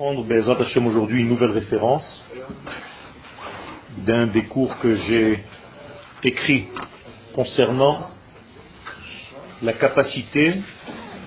[0.00, 2.24] prendre Bezat Hashem aujourd'hui une nouvelle référence
[3.98, 5.44] d'un des cours que j'ai
[6.24, 6.68] écrit
[7.34, 8.08] concernant
[9.60, 10.54] la capacité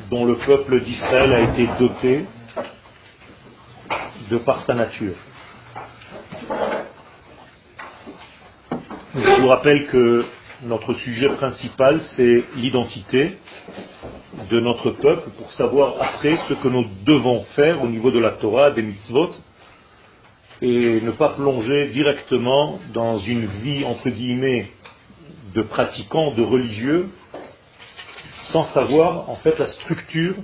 [0.09, 2.25] dont le peuple d'Israël a été doté
[4.31, 5.17] de par sa nature.
[9.13, 10.25] Je vous rappelle que
[10.65, 13.37] notre sujet principal, c'est l'identité
[14.49, 18.31] de notre peuple pour savoir après ce que nous devons faire au niveau de la
[18.31, 19.31] Torah, des mitzvot,
[20.61, 24.69] et ne pas plonger directement dans une vie, entre guillemets,
[25.53, 27.09] de pratiquants, de religieux,
[28.45, 30.35] sans savoir en fait la structure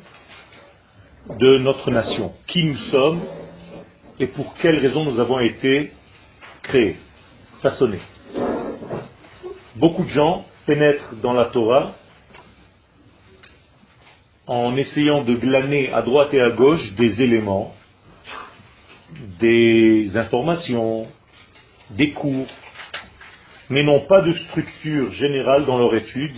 [1.40, 3.22] de notre nation, qui nous sommes
[4.20, 5.92] et pour quelles raisons nous avons été
[6.64, 6.98] créés,
[7.62, 8.02] façonnés.
[9.80, 11.94] Beaucoup de gens pénètrent dans la Torah
[14.46, 17.74] en essayant de glaner à droite et à gauche des éléments,
[19.40, 21.08] des informations,
[21.92, 22.48] des cours,
[23.70, 26.36] mais n'ont pas de structure générale dans leur étude,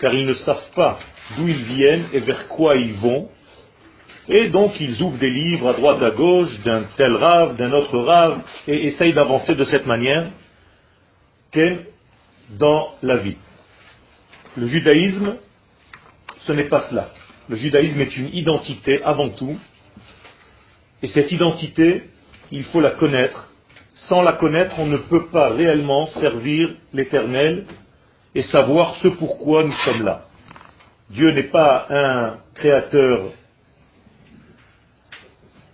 [0.00, 0.98] car ils ne savent pas
[1.36, 3.28] d'où ils viennent et vers quoi ils vont,
[4.28, 7.96] et donc ils ouvrent des livres à droite à gauche, d'un tel rave, d'un autre
[8.00, 10.32] rave, et essayent d'avancer de cette manière
[12.58, 13.36] dans la vie.
[14.56, 15.36] Le judaïsme,
[16.40, 17.08] ce n'est pas cela.
[17.48, 19.58] Le judaïsme est une identité avant tout,
[21.02, 22.04] et cette identité,
[22.50, 23.48] il faut la connaître.
[23.94, 27.64] Sans la connaître, on ne peut pas réellement servir l'Éternel
[28.34, 30.26] et savoir ce pourquoi nous sommes là.
[31.10, 33.32] Dieu n'est pas un créateur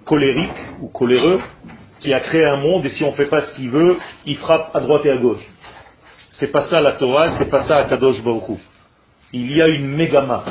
[0.04, 1.40] colérique ou coléreux
[2.00, 4.36] qui a créé un monde et si on ne fait pas ce qu'il veut, il
[4.38, 5.46] frappe à droite et à gauche.
[6.38, 8.60] C'est pas ça la Torah, c'est pas ça Kadosh Baruch
[9.32, 10.44] Il y a une mégama,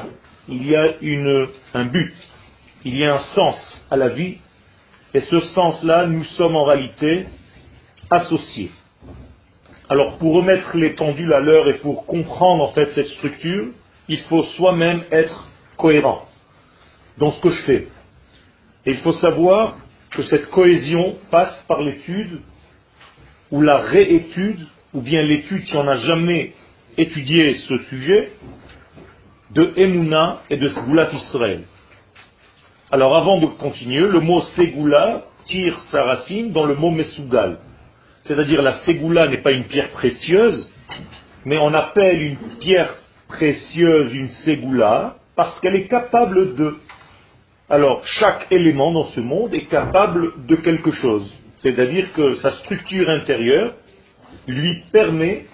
[0.49, 2.13] il y a une, un but,
[2.83, 4.37] il y a un sens à la vie,
[5.13, 7.27] et ce sens-là, nous sommes en réalité
[8.09, 8.69] associés.
[9.87, 13.67] Alors pour remettre les pendules à l'heure et pour comprendre en fait cette structure,
[14.09, 15.47] il faut soi-même être
[15.77, 16.25] cohérent
[17.17, 17.87] dans ce que je fais.
[18.85, 19.77] Et il faut savoir
[20.11, 22.41] que cette cohésion passe par l'étude
[23.51, 24.67] ou la réétude
[24.97, 26.53] ou bien l'étude, si on n'a jamais
[26.97, 28.31] étudié ce sujet,
[29.51, 31.61] de Emouna et de Segoulat Israël.
[32.91, 37.59] Alors avant de continuer, le mot Ségoula tire sa racine dans le mot Mesougal.
[38.23, 40.67] C'est-à-dire la Ségoula n'est pas une pierre précieuse,
[41.45, 42.95] mais on appelle une pierre
[43.27, 46.75] précieuse une Ségoula parce qu'elle est capable de.
[47.69, 51.31] Alors chaque élément dans ce monde est capable de quelque chose.
[51.57, 53.75] C'est-à-dire que sa structure intérieure
[54.47, 55.45] lui permet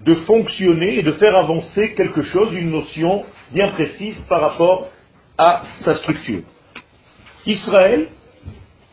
[0.00, 4.88] de fonctionner et de faire avancer quelque chose, une notion bien précise par rapport
[5.36, 6.42] à sa structure.
[7.46, 8.08] Israël,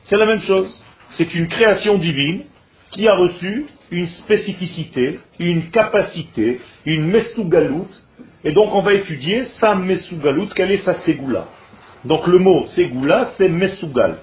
[0.05, 0.83] c'est la même chose.
[1.11, 2.43] C'est une création divine
[2.91, 7.87] qui a reçu une spécificité, une capacité, une mesugalout,
[8.43, 11.47] et donc on va étudier sa mesugalout, quelle est sa ségoula?
[12.03, 14.17] Donc le mot ségoula, c'est mesugal.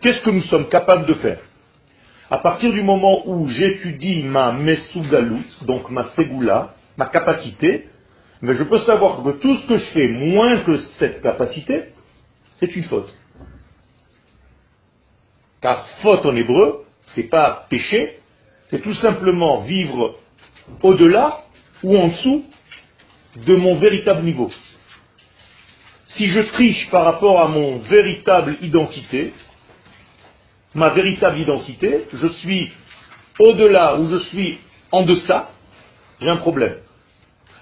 [0.00, 1.38] Qu'est-ce que nous sommes capables de faire?
[2.32, 7.90] À partir du moment où j'étudie ma mesugalout, donc ma ségoula, ma capacité,
[8.40, 11.90] mais je peux savoir que tout ce que je fais moins que cette capacité,
[12.54, 13.14] c'est une faute.
[15.60, 18.18] Car faute en hébreu, c'est pas péché,
[18.68, 20.16] c'est tout simplement vivre
[20.82, 21.42] au-delà
[21.82, 22.46] ou en dessous
[23.44, 24.50] de mon véritable niveau.
[26.06, 29.34] Si je triche par rapport à mon véritable identité,
[30.74, 32.70] ma véritable identité, je suis
[33.38, 34.58] au-delà ou je suis
[34.90, 35.50] en deçà,
[36.20, 36.76] j'ai un problème.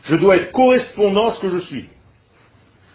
[0.05, 1.89] Je dois être correspondant à ce que je suis.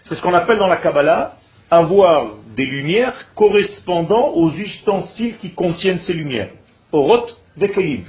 [0.03, 1.37] C'est ce qu'on appelle dans la Kabbalah
[1.69, 6.49] avoir des lumières correspondant aux ustensiles qui contiennent ces lumières.
[6.91, 7.27] Orot
[7.57, 8.03] Vekelim.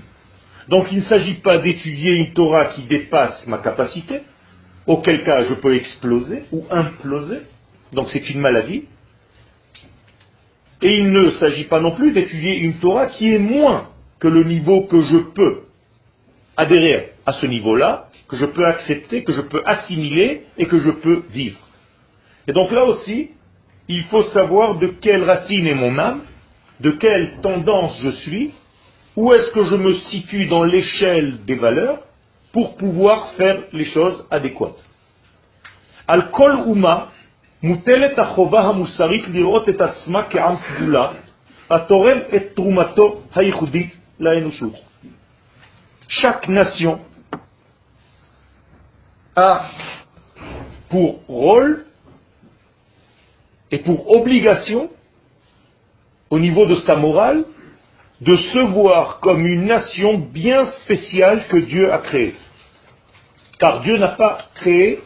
[0.69, 4.23] Donc il ne s'agit pas d'étudier une Torah qui dépasse ma capacité,
[4.87, 7.43] auquel cas je peux exploser ou imploser,
[7.93, 8.85] donc c'est une maladie,
[10.83, 14.45] et il ne s'agit pas non plus d'étudier une Torah qui est moins que le
[14.45, 15.63] niveau que je peux
[16.57, 20.91] adhérer à ce niveau-là, que je peux accepter, que je peux assimiler et que je
[20.91, 21.59] peux vivre.
[22.49, 23.31] Et donc là aussi,
[23.89, 26.23] il faut savoir de quelle racine est mon âme,
[26.81, 28.53] de quelle tendance je suis,
[29.17, 32.01] où est-ce que je me situe dans l'échelle des valeurs
[32.53, 34.85] pour pouvoir faire les choses adéquates.
[36.07, 37.13] Al-Kol Uma,
[37.66, 41.12] מוטלת החובה המוסרית לראות את עצמה כעם סגולה,
[41.70, 44.74] התורם את תרומתו הייחודית לאנושות.
[46.08, 47.00] Chaque nation
[49.36, 49.62] a
[50.90, 51.86] pour rôle
[53.72, 54.90] et pour obligation
[56.30, 57.46] au niveau de sa morale,
[58.22, 62.36] de se voir comme une nation bien spéciale que Dieu a créée.
[63.60, 65.02] Car Dieu n'a pas créé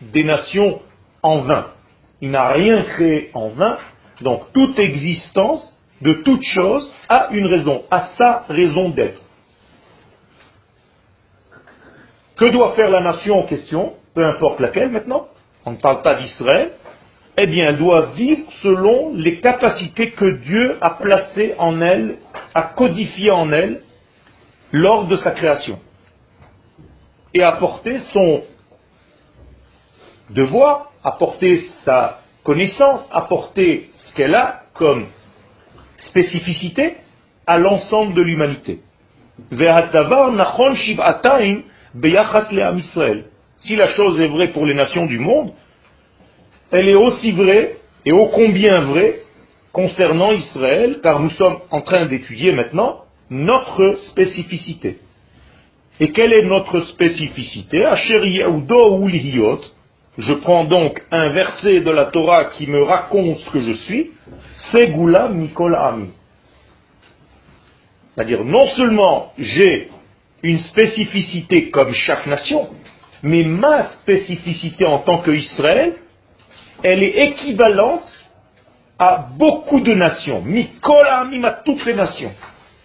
[0.00, 0.80] des nations
[1.22, 1.66] en vain.
[2.21, 3.77] Il n'a rien créé en vain.
[4.21, 9.21] Donc toute existence de toute chose a une raison, a sa raison d'être.
[12.37, 15.27] Que doit faire la nation en question, peu importe laquelle maintenant,
[15.65, 16.71] on ne parle pas d'Israël,
[17.37, 22.17] eh bien elle doit vivre selon les capacités que Dieu a placées en elle,
[22.53, 23.81] a codifiées en elle
[24.71, 25.79] lors de sa création.
[27.33, 28.43] Et apporter son
[30.29, 35.05] devoir, apporter sa connaissance, apporter ce qu'elle a comme
[35.99, 36.95] spécificité
[37.45, 38.79] à l'ensemble de l'humanité.
[43.57, 45.51] Si la chose est vraie pour les nations du monde,
[46.71, 49.21] elle est aussi vraie et ô combien vraie
[49.71, 54.99] concernant Israël, car nous sommes en train d'étudier maintenant notre spécificité.
[55.99, 57.85] Et quelle est notre spécificité?
[60.19, 64.11] Je prends donc un verset de la Torah qui me raconte ce que je suis.
[64.73, 66.09] Segula Mikol Ami.
[68.13, 69.89] C'est-à-dire, non seulement j'ai
[70.43, 72.67] une spécificité comme chaque nation,
[73.23, 75.93] mais ma spécificité en tant qu'Israël,
[76.83, 78.03] elle est équivalente
[78.97, 80.41] à beaucoup de nations.
[80.41, 82.31] Mikol Amim à toutes les nations.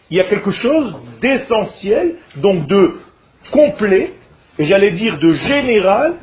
[0.09, 2.95] Il y a quelque chose d'essentiel, donc de
[3.51, 4.13] complet,
[4.57, 6.15] et j'allais dire de général,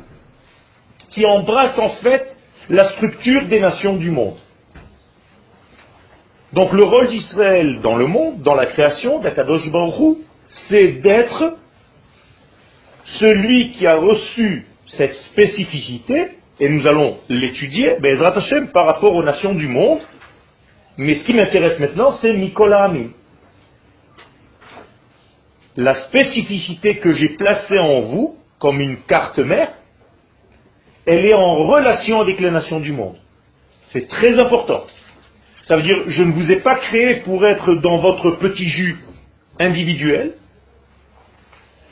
[1.12, 2.36] qui embrasse en fait
[2.68, 4.36] la structure des nations du monde.
[6.52, 10.18] Donc le rôle d'Israël dans le monde, dans la création d'Akadosh Baruch
[10.68, 11.56] c'est d'être
[13.04, 19.22] celui qui a reçu cette spécificité, et nous allons l'étudier, Bezrat Hashem, par rapport aux
[19.22, 20.00] nations du monde.
[20.96, 23.08] Mais ce qui m'intéresse maintenant, c'est Nicolas Amin.
[25.76, 29.72] La spécificité que j'ai placée en vous, comme une carte mère,
[31.06, 33.16] elle est en relation avec les nations du monde.
[33.92, 34.84] C'est très important.
[35.64, 38.98] Ça veut dire, je ne vous ai pas créé pour être dans votre petit jus
[39.58, 40.34] individuel.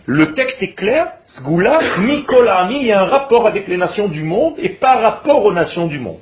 [0.06, 4.22] Le texte est clair, Sgoula, Nikolami, il y a un rapport avec les nations du
[4.22, 6.20] monde et par rapport aux nations du monde.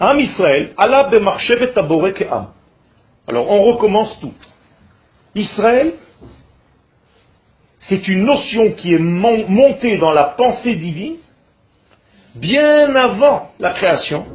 [0.00, 2.46] Am Israël, am.
[3.28, 4.34] Alors on recommence tout.
[5.34, 5.94] Israël,
[7.88, 11.16] c'est une notion qui est montée dans la pensée divine
[12.34, 14.26] bien avant la création.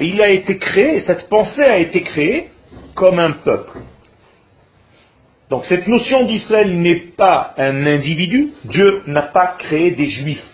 [0.00, 2.50] Il a été créé, cette pensée a été créée
[2.94, 3.78] comme un peuple.
[5.48, 8.52] Donc cette notion d'Israël n'est pas un individu.
[8.64, 10.44] Dieu n'a pas créé des juifs.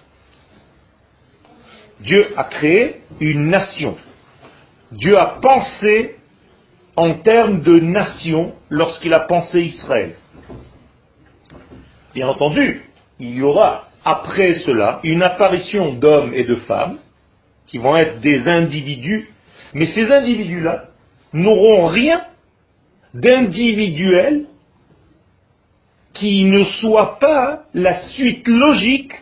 [2.00, 3.96] Dieu a créé une nation.
[4.92, 6.16] Dieu a pensé
[6.96, 10.14] en termes de nation lorsqu'il a pensé Israël.
[12.14, 12.82] Bien entendu,
[13.18, 16.98] il y aura après cela une apparition d'hommes et de femmes
[17.66, 19.28] qui vont être des individus,
[19.72, 20.84] mais ces individus-là
[21.32, 22.22] n'auront rien
[23.14, 24.46] d'individuel
[26.12, 29.12] qui ne soit pas la suite logique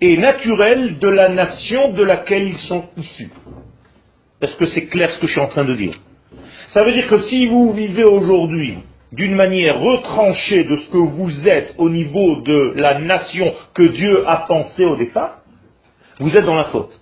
[0.00, 3.30] et naturelle de la nation de laquelle ils sont issus.
[4.40, 5.98] Est-ce que c'est clair ce que je suis en train de dire?
[6.68, 8.78] Ça veut dire que si vous vivez aujourd'hui
[9.12, 14.28] d'une manière retranchée de ce que vous êtes au niveau de la nation que Dieu
[14.28, 15.38] a pensé au départ,
[16.20, 16.98] vous êtes dans la faute.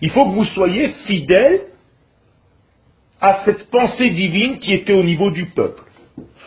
[0.00, 1.62] Il faut que vous soyez fidèle
[3.20, 5.82] à cette pensée divine qui était au niveau du peuple.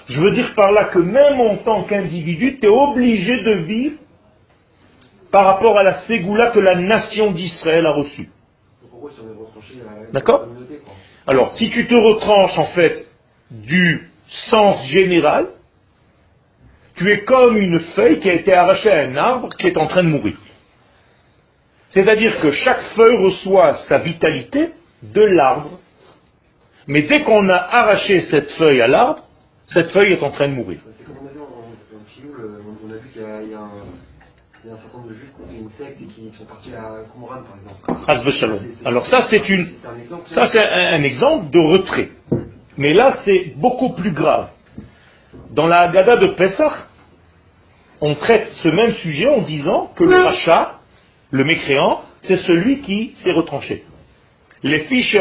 [0.07, 3.97] Je veux dire par là que même en tant qu'individu, tu es obligé de vivre
[5.31, 8.29] par rapport à la ségoula que la nation d'Israël a reçue.
[10.11, 10.47] D'accord?
[11.27, 13.08] Alors, si tu te retranches en fait
[13.49, 14.09] du
[14.49, 15.47] sens général,
[16.95, 19.87] tu es comme une feuille qui a été arrachée à un arbre qui est en
[19.87, 20.35] train de mourir.
[21.89, 25.79] C'est-à-dire que chaque feuille reçoit sa vitalité de l'arbre.
[26.87, 29.23] Mais dès qu'on a arraché cette feuille à l'arbre,
[29.67, 30.79] cette feuille est en train de mourir.
[30.97, 33.59] C'est comme on a vu en, on a vu qu'il y a, il y a
[33.59, 33.71] un,
[34.63, 36.37] il y a un certain nombre de juifs qui ont fait une secte et qui
[36.37, 38.09] sont partis à Qumran, par exemple.
[38.85, 39.67] Alors ça, c'est une,
[40.27, 42.09] ça c'est un, exemple de retrait.
[42.79, 44.51] Mais là, c'est beaucoup plus grave.
[45.51, 46.71] Dans la Haggadah de Pesach,
[47.99, 50.79] on traite ce même sujet en disant que le rachat,
[51.29, 53.83] le mécréant, c'est celui qui s'est retranché.
[54.63, 55.17] Les fiches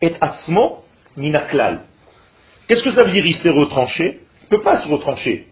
[0.00, 0.82] et asmo
[1.16, 1.82] minaklal.
[2.66, 4.20] Qu'est-ce que ça veut dire il s'est retranché?
[4.42, 5.46] Il ne peut pas se retrancher.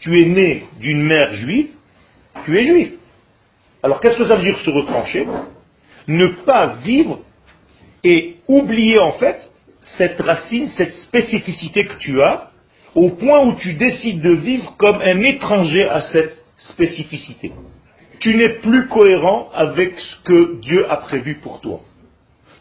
[0.00, 1.70] Tu es né d'une mère juive,
[2.44, 2.92] tu es juif.
[3.82, 5.26] Alors qu'est-ce que ça veut dire se retrancher?
[6.06, 7.20] Ne pas vivre
[8.04, 9.49] et oublier en fait
[9.96, 12.50] cette racine, cette spécificité que tu as,
[12.94, 17.52] au point où tu décides de vivre comme un étranger à cette spécificité.
[18.18, 21.80] Tu n'es plus cohérent avec ce que Dieu a prévu pour toi.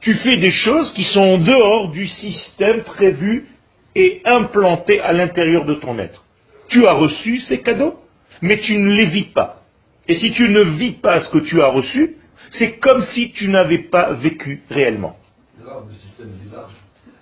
[0.02, 3.48] Tu fais des choses qui sont en dehors du système prévu
[3.96, 6.24] et implanté à l'intérieur de ton être.
[6.70, 7.96] Tu as reçu ces cadeaux,
[8.42, 9.64] mais tu ne les vis pas.
[10.08, 12.16] Et si tu ne vis pas ce que tu as reçu,
[12.52, 15.18] c'est comme si tu n'avais pas vécu réellement.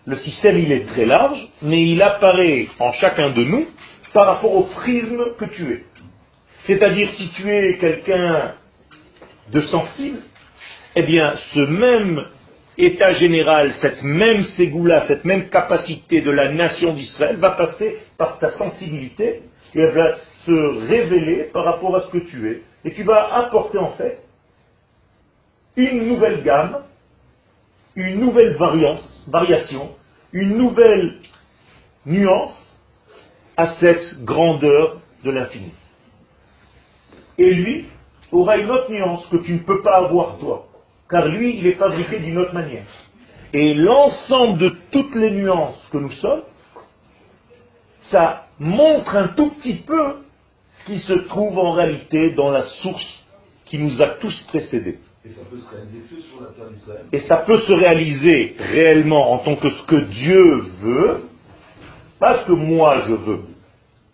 [0.08, 3.68] Le système, il est très large, mais il apparaît en chacun de nous
[4.14, 5.84] par rapport au prisme que tu es.
[6.62, 8.54] C'est-à-dire, si tu es quelqu'un
[9.52, 10.20] de sensible,
[10.96, 12.24] eh bien, ce même
[12.78, 18.40] état général, cette même ségoula, cette même capacité de la nation d'Israël va passer par
[18.40, 19.42] ta sensibilité
[19.76, 22.62] et elle va se révéler par rapport à ce que tu es.
[22.86, 24.20] Et tu vas apporter en fait
[25.76, 26.78] une nouvelle gamme,
[27.98, 28.56] une nouvelle
[29.28, 29.90] variation,
[30.32, 31.18] une nouvelle
[32.06, 32.80] nuance
[33.58, 35.72] à cette grandeur de l'infini.
[37.40, 37.86] Et lui
[38.32, 40.68] aura une autre nuance que tu ne peux pas avoir toi,
[41.10, 42.86] car lui, il est fabriqué d'une autre manière.
[43.52, 46.44] Et l'ensemble de toutes les nuances que nous sommes,
[48.12, 50.18] ça montre un tout petit peu
[50.80, 53.26] ce qui se trouve en réalité dans la source
[53.66, 55.00] qui nous a tous précédés.
[57.12, 61.24] Et ça peut se réaliser réellement en tant que ce que Dieu veut,
[62.20, 63.42] pas ce que moi je veux.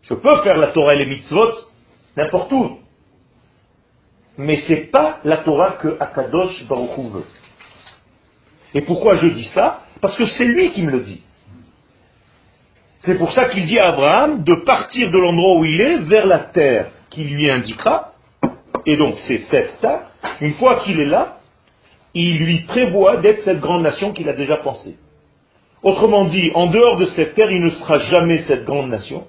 [0.03, 1.51] Je peux faire la Torah et les mitzvot
[2.17, 2.79] n'importe où.
[4.38, 7.25] Mais ce n'est pas la Torah que Akadosh Baruch Hu veut.
[8.74, 9.82] Et pourquoi je dis ça?
[10.01, 11.22] Parce que c'est lui qui me le dit.
[13.01, 16.25] C'est pour ça qu'il dit à Abraham de partir de l'endroit où il est vers
[16.25, 18.13] la terre qui lui indiquera.
[18.86, 20.12] Et donc c'est cette terre.
[20.42, 21.38] Une fois qu'il est là,
[22.13, 24.98] il lui prévoit d'être cette grande nation qu'il a déjà pensée.
[25.82, 29.25] Autrement dit, en dehors de cette terre, il ne sera jamais cette grande nation.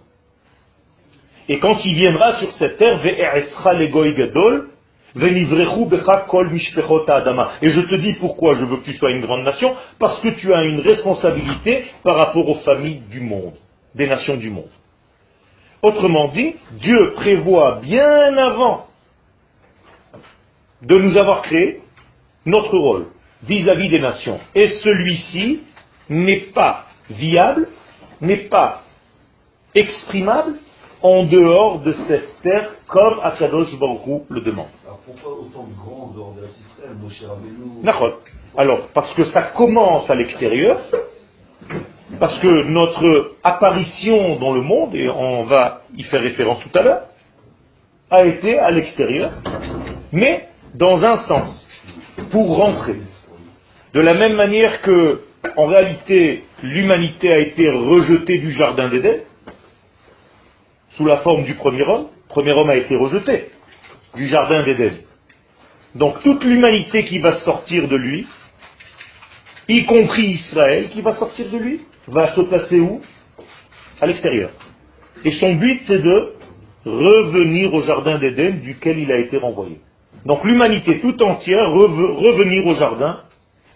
[1.48, 3.40] Et quand il viendra sur cette terre, et
[7.68, 10.54] je te dis pourquoi je veux que tu sois une grande nation, parce que tu
[10.54, 13.54] as une responsabilité par rapport aux familles du monde,
[13.94, 14.70] des nations du monde.
[15.82, 18.86] Autrement dit, Dieu prévoit bien avant
[20.82, 21.80] de nous avoir créé
[22.46, 23.06] notre rôle
[23.42, 24.38] vis-à-vis des nations.
[24.54, 25.60] Et celui-ci
[26.08, 27.68] n'est pas viable,
[28.20, 28.82] n'est pas
[29.74, 30.54] exprimable
[31.02, 34.68] en dehors de cette terre comme Akadosh Baruch le demande.
[34.84, 37.82] Alors pourquoi autant de grands en dehors de la système, mon cher Abelou
[38.56, 40.80] Alors, parce que ça commence à l'extérieur,
[42.18, 46.82] parce que notre apparition dans le monde, et on va y faire référence tout à
[46.82, 47.02] l'heure,
[48.10, 49.32] a été à l'extérieur,
[50.12, 51.68] mais dans un sens,
[52.30, 52.96] pour rentrer.
[53.92, 55.20] De la même manière que,
[55.56, 59.20] en réalité, l'humanité a été rejetée du jardin d'Éden,
[60.90, 62.08] sous la forme du premier homme.
[62.28, 63.50] Le premier homme a été rejeté
[64.16, 64.94] du jardin d'Éden.
[65.94, 68.26] Donc toute l'humanité qui va sortir de lui,
[69.68, 73.00] y compris Israël qui va sortir de lui, va se placer où?
[74.00, 74.50] À l'extérieur.
[75.24, 76.34] Et son but, c'est de
[76.84, 79.78] revenir au jardin d'Éden duquel il a été renvoyé.
[80.26, 83.20] Donc l'humanité tout entière veut revenir au jardin,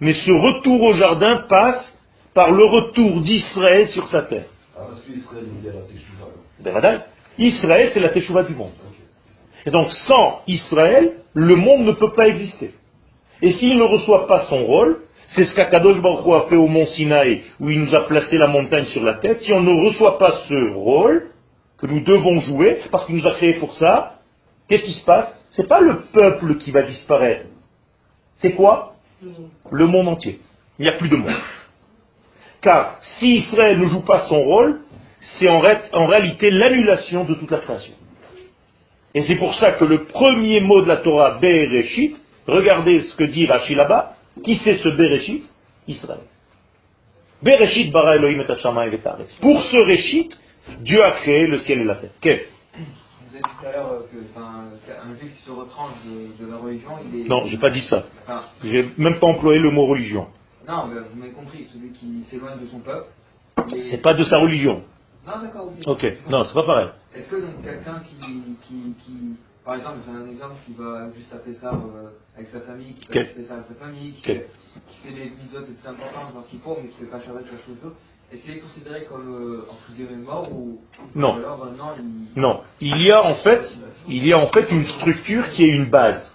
[0.01, 1.99] mais ce retour au jardin passe
[2.35, 4.47] par le retour d'Israël sur sa terre.
[4.77, 7.03] Ah, parce qu'Israël, il la ben,
[7.39, 8.73] Israël, c'est la Teshuvah du monde.
[9.67, 12.73] Et donc, sans Israël, le monde ne peut pas exister.
[13.43, 16.87] Et s'il ne reçoit pas son rôle, c'est ce qu'Akadosh Baruch a fait au mont
[16.87, 19.41] Sinaï, où il nous a placé la montagne sur la tête.
[19.41, 21.31] Si on ne reçoit pas ce rôle
[21.79, 24.18] que nous devons jouer, parce qu'il nous a créé pour ça,
[24.69, 25.35] qu'est-ce qui se passe?
[25.51, 27.47] Ce n'est pas le peuple qui va disparaître.
[28.37, 28.95] C'est quoi?
[29.71, 30.41] Le monde entier.
[30.79, 31.35] Il n'y a plus de monde.
[32.61, 34.81] Car si Israël ne joue pas son rôle,
[35.39, 35.61] c'est en,
[36.07, 37.95] réalité l'annulation de toute la création.
[39.15, 43.25] Et c'est pour ça que le premier mot de la Torah, Bereshit, regardez ce que
[43.25, 45.45] dit Rashi là-bas, qui c'est ce Bereshit?
[45.87, 46.21] Israël.
[47.43, 50.39] Bereshit bara Elohim et et Pour ce Reshit,
[50.81, 52.11] Dieu a créé le ciel et la terre.
[52.21, 52.43] Quel?
[53.29, 54.05] Vous avez dit tout à l'heure
[54.87, 55.97] qu'un juif qui se retranche
[56.41, 57.29] de, la religion, il est...
[57.29, 58.05] Non, j'ai pas dit ça.
[58.65, 60.29] j'ai même pas employé le mot religion.
[60.67, 63.09] Non, mais vous m'avez compris, celui qui s'éloigne de son peuple.
[63.91, 64.83] C'est pas de sa religion.
[65.27, 66.89] Non, d'accord, Ok, non, c'est pas pareil.
[67.15, 68.17] Est-ce que donc quelqu'un qui,
[68.67, 72.61] qui, qui, par exemple, j'ai un exemple qui va juste taper ça euh, avec sa
[72.63, 73.45] famille, qui fait okay.
[73.45, 74.49] ça avec sa famille, qui, fait,
[74.89, 77.45] qui fait des mitzvot c'est plus important, genre qu'il faut, mais qui fait pas Shabbat,
[77.45, 77.97] quelque chose d'autre,
[78.33, 80.81] est-ce qu'il est considéré comme euh, entre guillemets mort ou
[81.15, 81.35] non.
[81.35, 82.41] Ou alors, euh, non, il...
[82.41, 83.63] non, il y a en fait,
[84.09, 86.33] il y a en fait une structure qui est une base.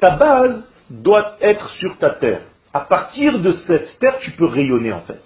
[0.00, 2.42] Ta base, doit être sur ta terre.
[2.72, 5.22] À partir de cette terre, tu peux rayonner en fait.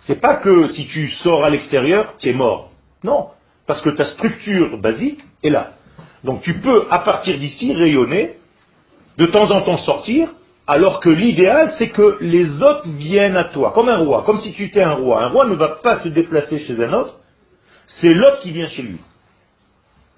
[0.00, 2.70] C'est pas que si tu sors à l'extérieur, tu es mort.
[3.04, 3.28] Non,
[3.66, 5.72] parce que ta structure basique est là.
[6.24, 8.36] Donc tu peux, à partir d'ici, rayonner,
[9.18, 10.30] de temps en temps sortir,
[10.70, 14.52] alors que l'idéal, c'est que les autres viennent à toi, comme un roi, comme si
[14.52, 15.24] tu étais un roi.
[15.24, 17.16] Un roi ne va pas se déplacer chez un autre,
[17.88, 19.00] c'est l'autre qui vient chez lui.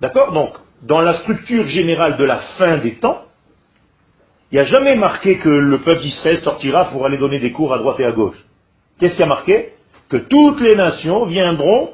[0.03, 0.31] D'accord?
[0.33, 3.23] Donc, dans la structure générale de la fin des temps,
[4.51, 7.73] il n'y a jamais marqué que le peuple d'Israël sortira pour aller donner des cours
[7.73, 8.37] à droite et à gauche.
[9.01, 9.73] Qu'est-ce qui a marqué?
[10.11, 11.93] Que toutes les nations viendront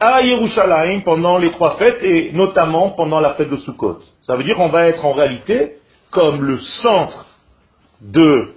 [0.00, 3.98] à Yerushalayim pendant les trois fêtes et notamment pendant la fête de Sukkot.
[4.22, 5.72] Ça veut dire qu'on va être en réalité
[6.10, 7.26] comme le centre
[8.00, 8.52] de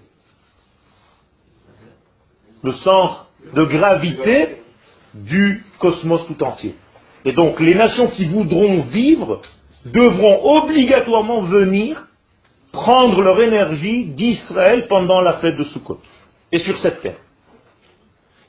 [2.63, 4.61] le centre de gravité
[5.13, 6.75] du cosmos tout entier.
[7.25, 9.41] Et donc les nations qui voudront vivre
[9.85, 12.07] devront obligatoirement venir
[12.71, 15.99] prendre leur énergie d'Israël pendant la fête de Sukkot
[16.51, 17.17] et sur cette terre.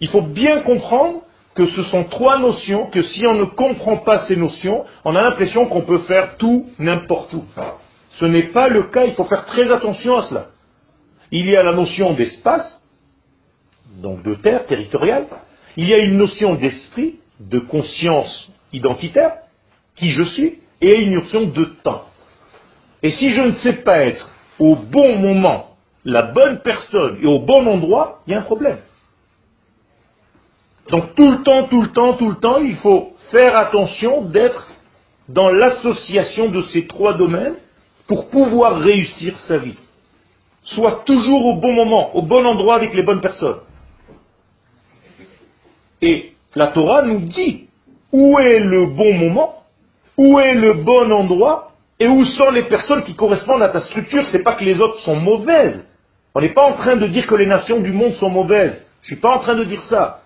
[0.00, 1.22] Il faut bien comprendre
[1.54, 5.22] que ce sont trois notions que si on ne comprend pas ces notions, on a
[5.22, 7.44] l'impression qu'on peut faire tout n'importe où.
[8.18, 10.46] Ce n'est pas le cas, il faut faire très attention à cela.
[11.30, 12.82] Il y a la notion d'espace,
[14.02, 15.26] donc de terre territoriale,
[15.76, 19.32] il y a une notion d'esprit, de conscience identitaire,
[19.96, 22.04] qui je suis, et une notion de temps.
[23.02, 27.40] Et si je ne sais pas être au bon moment, la bonne personne et au
[27.40, 28.78] bon endroit, il y a un problème.
[30.90, 34.68] Donc tout le temps, tout le temps, tout le temps, il faut faire attention d'être
[35.28, 37.56] dans l'association de ces trois domaines
[38.06, 39.76] pour pouvoir réussir sa vie.
[40.64, 43.58] Soit toujours au bon moment, au bon endroit avec les bonnes personnes.
[46.00, 47.68] Et la Torah nous dit
[48.12, 49.62] où est le bon moment,
[50.16, 54.24] où est le bon endroit et où sont les personnes qui correspondent à ta structure.
[54.30, 55.86] C'est pas que les autres sont mauvaises.
[56.34, 58.86] On n'est pas en train de dire que les nations du monde sont mauvaises.
[59.02, 60.20] Je ne suis pas en train de dire ça.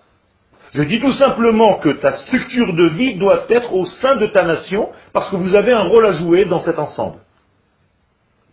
[0.73, 4.45] Je dis tout simplement que ta structure de vie doit être au sein de ta
[4.45, 7.17] nation parce que vous avez un rôle à jouer dans cet ensemble.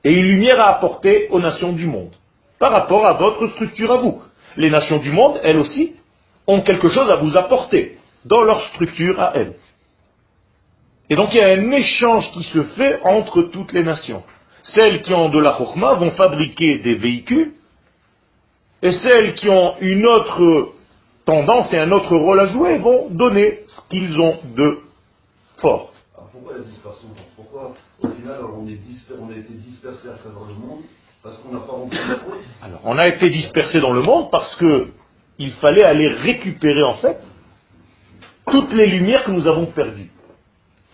[0.04, 2.12] Et une lumière à apporter aux nations du monde
[2.58, 4.22] par rapport à votre structure à vous.
[4.56, 5.96] Les nations du monde, elles aussi,
[6.46, 9.54] ont quelque chose à vous apporter dans leur structure à elles.
[11.10, 14.22] Et donc il y a un échange qui se fait entre toutes les nations.
[14.62, 17.52] Celles qui ont de la chokma vont fabriquer des véhicules,
[18.82, 20.72] et celles qui ont une autre
[21.24, 24.78] tendance et un autre rôle à jouer vont donner ce qu'ils ont de
[25.58, 25.92] fort.
[26.36, 30.82] Pourquoi la dispersion Pourquoi au final on, a été dispersé à le monde
[31.22, 34.54] parce qu'on n'a pas le rôle Alors on a été dispersé dans le monde parce
[34.56, 34.88] que
[35.38, 37.18] il fallait aller récupérer en fait
[38.50, 40.10] toutes les lumières que nous avons perdues.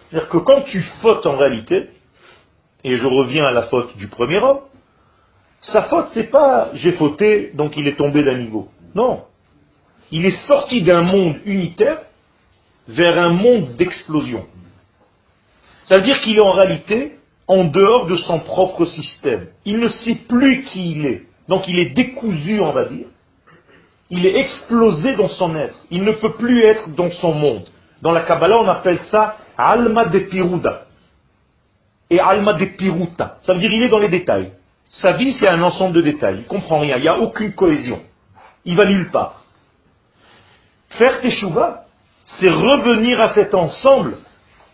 [0.09, 1.91] C'est-à-dire que quand tu fautes en réalité,
[2.85, 4.61] et je reviens à la faute du premier homme,
[5.63, 8.69] sa faute c'est pas j'ai fauté donc il est tombé d'un niveau.
[8.95, 9.25] Non
[10.13, 11.99] il est sorti d'un monde unitaire
[12.87, 14.47] vers un monde d'explosion.
[15.87, 17.17] Ça veut dire qu'il est en réalité
[17.49, 19.49] en dehors de son propre système.
[19.65, 21.23] Il ne sait plus qui il est.
[21.49, 23.07] Donc il est décousu, on va dire.
[24.11, 25.77] Il est explosé dans son être.
[25.91, 27.65] Il ne peut plus être dans son monde.
[28.03, 30.83] Dans la Kabbalah, on appelle ça Alma de Piruda.
[32.11, 33.39] Et Alma de Piruta.
[33.43, 34.53] Ça veut dire qu'il est dans les détails.
[34.91, 36.37] Sa vie, c'est un ensemble de détails.
[36.37, 36.97] Il ne comprend rien.
[36.99, 38.01] Il n'y a aucune cohésion.
[38.65, 39.43] Il va nulle part.
[40.91, 41.87] Faire teshuva,
[42.39, 44.19] c'est revenir à cet ensemble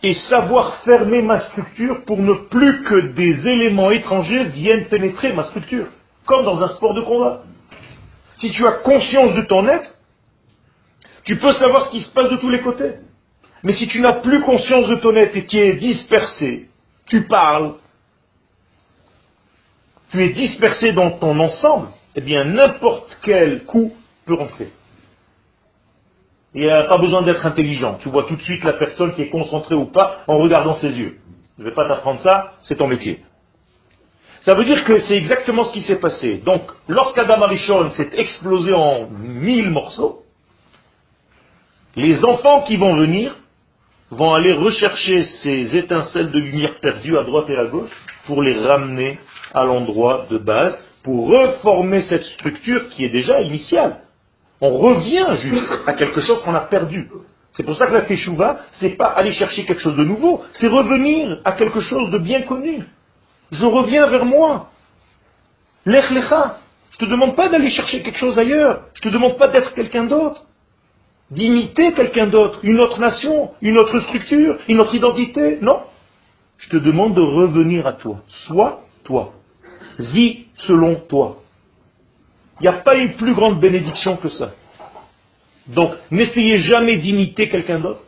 [0.01, 5.43] et savoir fermer ma structure pour ne plus que des éléments étrangers viennent pénétrer ma
[5.45, 5.87] structure,
[6.25, 7.43] comme dans un sport de combat.
[8.37, 9.93] Si tu as conscience de ton être,
[11.25, 12.93] tu peux savoir ce qui se passe de tous les côtés.
[13.63, 16.69] Mais si tu n'as plus conscience de ton être et tu es dispersé,
[17.07, 17.73] tu parles,
[20.11, 23.93] tu es dispersé dans ton ensemble, eh bien n'importe quel coup
[24.25, 24.71] peut rentrer.
[26.55, 27.99] Il n'y a pas besoin d'être intelligent.
[28.01, 30.89] Tu vois tout de suite la personne qui est concentrée ou pas en regardant ses
[30.89, 31.17] yeux.
[31.57, 33.21] Je ne vais pas t'apprendre ça, c'est ton métier.
[34.41, 36.41] Ça veut dire que c'est exactement ce qui s'est passé.
[36.45, 40.23] Donc, lorsqu'Adam Arishon s'est explosé en mille morceaux,
[41.95, 43.35] les enfants qui vont venir
[44.11, 47.91] vont aller rechercher ces étincelles de lumière perdues à droite et à gauche
[48.25, 49.19] pour les ramener
[49.53, 54.01] à l'endroit de base, pour reformer cette structure qui est déjà initiale.
[54.61, 57.09] On revient juste à quelque chose qu'on a perdu.
[57.53, 60.67] C'est pour ça que la teshuva, c'est pas aller chercher quelque chose de nouveau, c'est
[60.67, 62.83] revenir à quelque chose de bien connu.
[63.51, 64.69] Je reviens vers moi.
[65.85, 66.59] Lech lecha.
[66.91, 68.83] Je te demande pas d'aller chercher quelque chose ailleurs.
[68.93, 70.45] Je te demande pas d'être quelqu'un d'autre.
[71.31, 75.59] D'imiter quelqu'un d'autre, une autre nation, une autre structure, une autre identité.
[75.61, 75.81] Non.
[76.57, 78.17] Je te demande de revenir à toi.
[78.47, 79.33] Sois toi.
[79.99, 81.41] vis selon toi.
[82.59, 84.51] Il n'y a pas une plus grande bénédiction que ça.
[85.67, 88.01] Donc, n'essayez jamais d'imiter quelqu'un d'autre.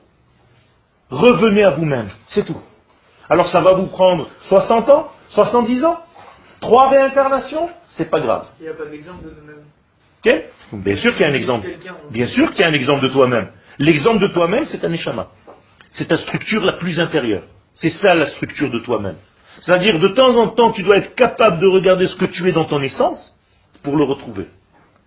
[1.10, 2.60] Revenez à vous-même, c'est tout.
[3.30, 6.00] Alors ça va vous prendre 60 ans, 70 ans,
[6.60, 8.48] trois réincarnations, c'est pas grave.
[8.60, 9.64] Il n'y a pas d'exemple de nous-mêmes.
[10.74, 11.68] Bien sûr qu'il y a un exemple.
[12.12, 13.50] Bien sûr qu'il y a un exemple de toi-même.
[13.80, 15.28] L'exemple de toi-même, c'est un échama.
[15.92, 17.44] C'est ta structure la plus intérieure.
[17.76, 19.16] C'est ça la structure de toi-même.
[19.62, 22.52] C'est-à-dire, de temps en temps, tu dois être capable de regarder ce que tu es
[22.52, 23.38] dans ton essence
[23.84, 24.48] pour le retrouver.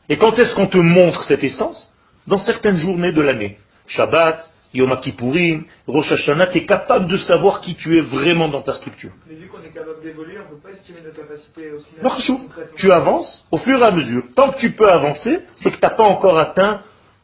[0.09, 1.91] Et quand est-ce qu'on te montre cette essence?
[2.27, 3.59] Dans certaines journées de l'année.
[3.87, 8.63] Shabbat, Yom Kippourim, Rosh Hashanah, tu es capable de savoir qui tu es vraiment dans
[8.63, 9.13] ta structure.
[9.29, 12.41] Mais vu qu'on est capable d'évoluer, on ne peut pas estimer notre capacité aussi.
[12.77, 14.25] Tu avances au fur et à mesure.
[14.35, 16.81] Tant que tu peux avancer, c'est que tu n'as pas encore atteint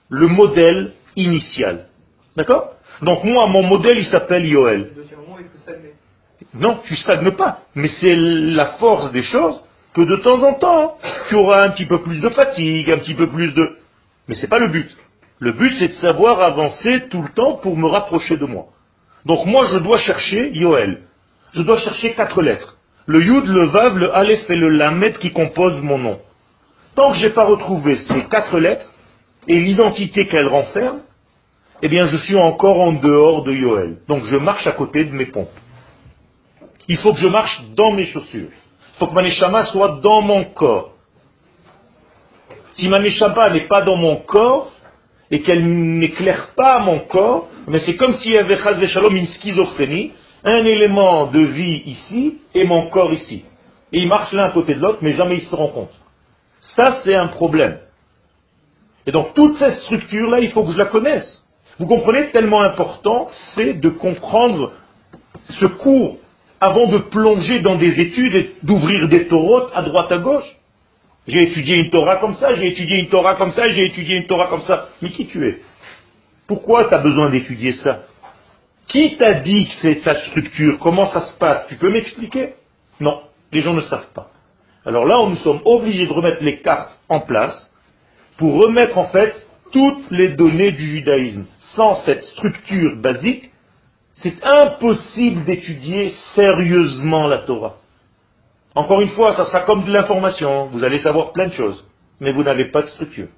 [0.08, 1.86] le modèle initial.
[2.36, 2.74] D'accord?
[3.02, 4.92] Donc moi, mon modèle, il s'appelle Yoel.
[6.54, 7.60] Non, tu stagnes pas.
[7.74, 9.60] Mais c'est la force des choses
[9.94, 10.98] que de temps en temps,
[11.28, 13.76] tu auras un petit peu plus de fatigue, un petit peu plus de...
[14.28, 14.96] Mais ce n'est pas le but.
[15.40, 18.66] Le but, c'est de savoir avancer tout le temps pour me rapprocher de moi.
[19.24, 21.02] Donc moi, je dois chercher Yoel.
[21.54, 22.76] Je dois chercher quatre lettres.
[23.06, 26.20] Le Yud, le Vav, le Aleph et le Lamed qui composent mon nom.
[26.94, 28.92] Tant que je n'ai pas retrouvé ces quatre lettres
[29.48, 31.00] et l'identité qu'elles renferment,
[31.82, 33.98] eh bien je suis encore en dehors de Yoel.
[34.06, 35.48] Donc je marche à côté de mes pompes.
[36.88, 38.50] Il faut que je marche dans mes chaussures.
[39.00, 40.92] Faut que ma neshama soit dans mon corps.
[42.72, 44.70] Si ma neshama n'est pas dans mon corps,
[45.30, 48.58] et qu'elle n'éclaire pas mon corps, mais c'est comme s'il y avait
[49.10, 50.12] une schizophrénie,
[50.44, 53.44] un élément de vie ici et mon corps ici.
[53.92, 55.96] Et ils marchent l'un à côté de l'autre, mais jamais ils se rencontrent.
[56.76, 57.78] Ça, c'est un problème.
[59.06, 61.42] Et donc, toute cette structure-là, il faut que je la connaisse.
[61.78, 64.72] Vous comprenez, tellement important, c'est de comprendre
[65.58, 66.18] ce cours
[66.60, 70.56] avant de plonger dans des études et d'ouvrir des taurotes à droite à gauche.
[71.26, 74.26] J'ai étudié une Torah comme ça, j'ai étudié une Torah comme ça, j'ai étudié une
[74.26, 74.88] Torah comme ça.
[75.00, 75.58] Mais qui tu es?
[76.46, 78.00] Pourquoi tu as besoin d'étudier ça?
[78.88, 80.78] Qui t'a dit que c'est sa structure?
[80.80, 81.66] Comment ça se passe?
[81.68, 82.54] Tu peux m'expliquer?
[82.98, 83.20] Non,
[83.52, 84.30] les gens ne savent pas.
[84.84, 87.72] Alors là, nous sommes obligés de remettre les cartes en place
[88.36, 89.34] pour remettre en fait
[89.72, 91.46] toutes les données du judaïsme.
[91.76, 93.49] Sans cette structure basique,
[94.22, 97.76] c'est impossible d'étudier sérieusement la Torah.
[98.74, 100.66] Encore une fois, ça sera comme de l'information.
[100.66, 101.84] Vous allez savoir plein de choses,
[102.20, 103.28] mais vous n'avez pas de structure.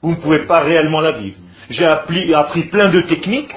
[0.00, 1.38] Vous ne pouvez pas réellement la vivre.
[1.70, 3.54] J'ai appris, appris plein de techniques,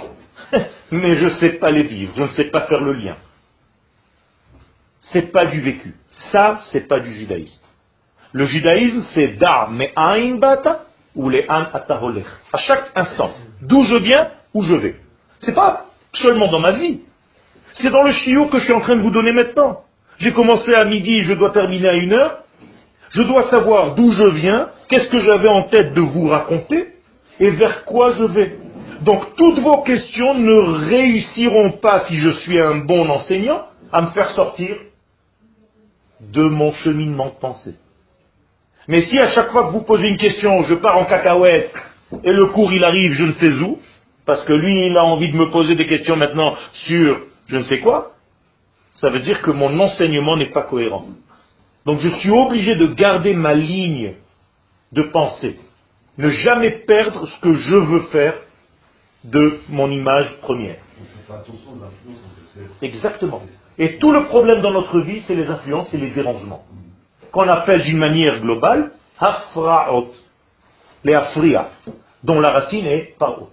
[0.91, 2.13] mais je ne sais pas les vivre.
[2.15, 3.15] Je ne sais pas faire le lien.
[5.13, 5.95] C'est pas du vécu.
[6.31, 7.61] Ça, c'est pas du judaïsme.
[8.33, 10.85] Le judaïsme, c'est da me ain bata
[11.15, 11.65] ou les an
[12.53, 13.31] À chaque instant.
[13.61, 14.95] D'où je viens, où je vais.
[15.39, 17.02] C'est pas seulement dans ma vie.
[17.76, 19.82] C'est dans le chiot que je suis en train de vous donner maintenant.
[20.19, 22.43] J'ai commencé à midi, je dois terminer à une heure.
[23.12, 26.88] Je dois savoir d'où je viens, qu'est-ce que j'avais en tête de vous raconter
[27.39, 28.58] et vers quoi je vais.
[29.02, 34.08] Donc toutes vos questions ne réussiront pas, si je suis un bon enseignant, à me
[34.08, 34.78] faire sortir
[36.21, 37.76] de mon cheminement de pensée.
[38.88, 41.74] Mais si à chaque fois que vous posez une question, je pars en cacahuète
[42.24, 43.80] et le cours il arrive je ne sais où,
[44.25, 47.63] parce que lui il a envie de me poser des questions maintenant sur je ne
[47.63, 48.13] sais quoi,
[48.95, 51.05] ça veut dire que mon enseignement n'est pas cohérent.
[51.86, 54.13] Donc je suis obligé de garder ma ligne
[54.91, 55.60] de pensée.
[56.17, 58.36] Ne jamais perdre ce que je veux faire
[59.23, 60.77] de mon image première.
[62.81, 63.41] Exactement.
[63.77, 66.65] Et tout le problème dans notre vie, c'est les influences et les dérangements.
[67.31, 70.12] Qu'on appelle d'une manière globale, hafraot,
[71.03, 71.69] les afria,
[72.23, 73.49] dont la racine est paro.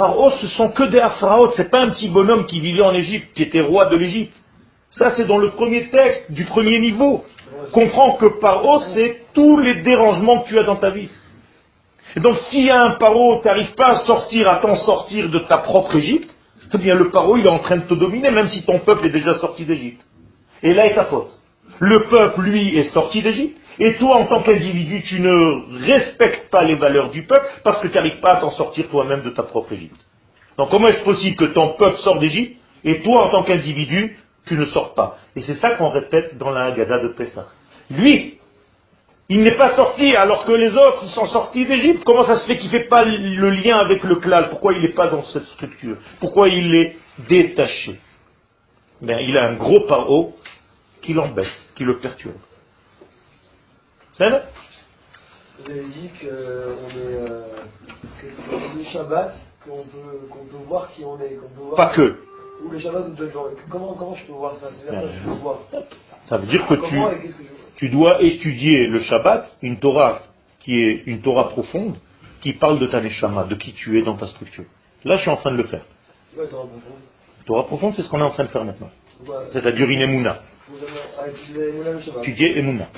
[0.00, 3.34] Paro, ce sont que des ce c'est pas un petit bonhomme qui vivait en Égypte,
[3.34, 4.34] qui était roi de l'Égypte.
[4.92, 7.22] Ça, c'est dans le premier texte, du premier niveau.
[7.74, 11.10] Comprends que Paro, c'est tous les dérangements que tu as dans ta vie.
[12.16, 12.34] Donc,
[12.70, 16.34] a un paro, tu n'arrives pas à sortir, à t'en sortir de ta propre Égypte,
[16.72, 19.04] eh bien, le paro, il est en train de te dominer, même si ton peuple
[19.04, 20.00] est déjà sorti d'Égypte.
[20.62, 21.30] Et là est ta faute.
[21.78, 26.62] Le peuple, lui, est sorti d'Égypte, et toi, en tant qu'individu, tu ne respectes pas
[26.62, 29.42] les valeurs du peuple parce que tu n'arrives pas à t'en sortir toi-même de ta
[29.42, 30.00] propre Égypte.
[30.58, 34.54] Donc comment est-ce possible que ton peuple sorte d'Égypte et toi, en tant qu'individu, tu
[34.54, 35.16] ne sors pas?
[35.34, 37.46] Et c'est ça qu'on répète dans la Haggadah de Pessah.
[37.90, 38.38] Lui,
[39.30, 42.02] il n'est pas sorti alors que les autres sont sortis d'Égypte.
[42.04, 44.82] Comment ça se fait qu'il ne fait pas le lien avec le clal Pourquoi il
[44.82, 45.96] n'est pas dans cette structure?
[46.20, 46.96] Pourquoi il est
[47.30, 47.98] détaché?
[49.00, 50.34] Ben, Il a un gros paro
[51.00, 52.34] qui l'embête, qui le perturbe.
[54.20, 57.42] Vous avez dit qu'on est euh,
[58.76, 61.36] le Shabbat, qu'on peut, qu'on peut voir qui on est.
[61.36, 62.16] Qu'on peut voir Pas que.
[62.62, 63.30] Ou le Shabbat donne
[63.70, 64.68] Comment, comment je peux voir ça?
[64.72, 65.60] C'est-à-dire que je peux voir
[66.28, 70.20] Ça veut dire que tu, que je tu dois étudier le Shabbat, une Torah
[70.58, 71.96] qui est une Torah profonde,
[72.42, 74.66] qui parle de ta neshama, de qui tu es dans ta structure.
[75.04, 75.86] Là, je suis en train de le faire.
[76.36, 76.92] Ouais, t'auras compris.
[77.46, 78.90] Torah profonde, c'est ce qu'on est en train de faire maintenant.
[79.26, 79.34] Ouais.
[79.54, 80.42] C'est-à-dire une Emouna.
[80.68, 82.22] Vous avez ah, Shabbat.
[82.22, 82.88] Étudier Emouna.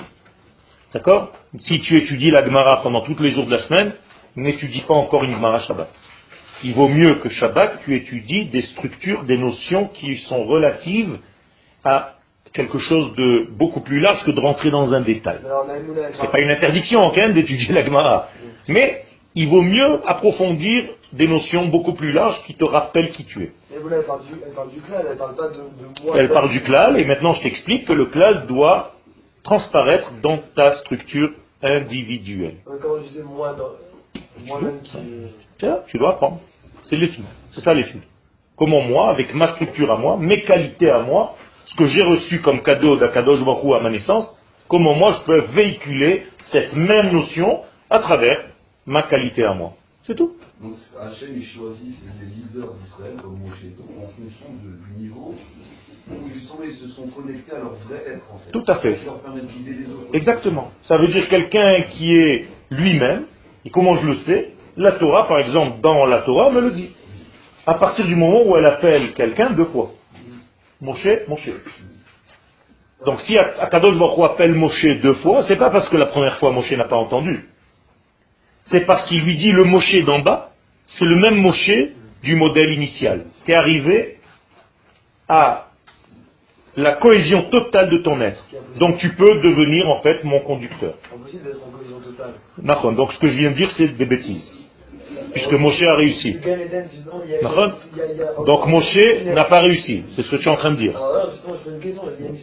[0.93, 1.31] D'accord?
[1.61, 3.93] Si tu étudies la Gemara pendant tous les jours de la semaine,
[4.35, 5.89] n'étudie pas encore une Gemara Shabbat.
[6.63, 11.17] Il vaut mieux que Shabbat, tu étudies des structures, des notions qui sont relatives
[11.83, 12.13] à
[12.53, 15.39] quelque chose de beaucoup plus large que de rentrer dans un détail.
[16.13, 18.29] C'est pas une interdiction quand même d'étudier la Gemara.
[18.67, 19.03] Mais
[19.35, 23.51] il vaut mieux approfondir des notions beaucoup plus larges qui te rappellent qui tu es.
[23.71, 26.15] Elle parle du, elle parle du clan, elle parle pas de, de moi.
[26.19, 28.93] Elle parle du klal et maintenant je t'explique que le klal doit
[29.43, 31.29] transparaître dans ta structure
[31.61, 32.57] individuelle.
[32.65, 34.97] Ouais, Comment je disais moi, dans, moi-même qui.
[35.59, 36.39] Tiens, tu dois apprendre.
[36.83, 37.25] C'est l'étude.
[37.51, 38.01] C'est ça l'étude.
[38.57, 42.41] Comment moi, avec ma structure à moi, mes qualités à moi, ce que j'ai reçu
[42.41, 44.35] comme cadeau d'Akadosh Baruch à ma naissance,
[44.67, 48.43] comment moi je peux véhiculer cette même notion à travers
[48.85, 49.73] ma qualité à moi.
[50.05, 50.33] C'est tout.
[50.61, 53.63] Donc Hachem, il choisit les leaders d'Israël comme Moshe,
[53.97, 55.35] en fonction du niveau
[56.09, 58.51] où justement ils se sont connectés à leur vrai être en fait.
[58.51, 58.95] Tout à fait.
[58.95, 60.09] Qui leur les autres.
[60.13, 60.71] Exactement.
[60.83, 63.25] Ça veut dire quelqu'un qui est lui-même,
[63.65, 66.89] et comment je le sais La Torah, par exemple, dans la Torah, me le dit.
[67.65, 69.91] À partir du moment où elle appelle quelqu'un deux fois.
[70.81, 71.49] Moshe, Moshe.
[73.05, 76.37] Donc si Akadosh Baruch Hu appelle Moshe deux fois, c'est pas parce que la première
[76.39, 77.45] fois Moshe n'a pas entendu.
[78.65, 80.51] C'est parce qu'il lui dit le Moshe d'en bas,
[80.85, 81.71] c'est le même Moshe
[82.21, 83.25] du modèle initial.
[83.47, 84.19] Es arrivé
[85.27, 85.67] à
[86.75, 88.43] la cohésion totale de ton être.
[88.79, 90.95] Donc tu peux devenir en fait mon conducteur.
[91.13, 92.33] Impossible d'être en cohésion totale.
[92.61, 92.91] Nachon.
[92.93, 94.51] Donc ce que je viens de dire, c'est des bêtises.
[95.33, 96.37] Puisque Moshe a réussi.
[98.47, 100.03] Donc Moshe n'a pas réussi.
[100.15, 100.95] C'est ce que tu es en train de dire.
[100.97, 101.29] Alors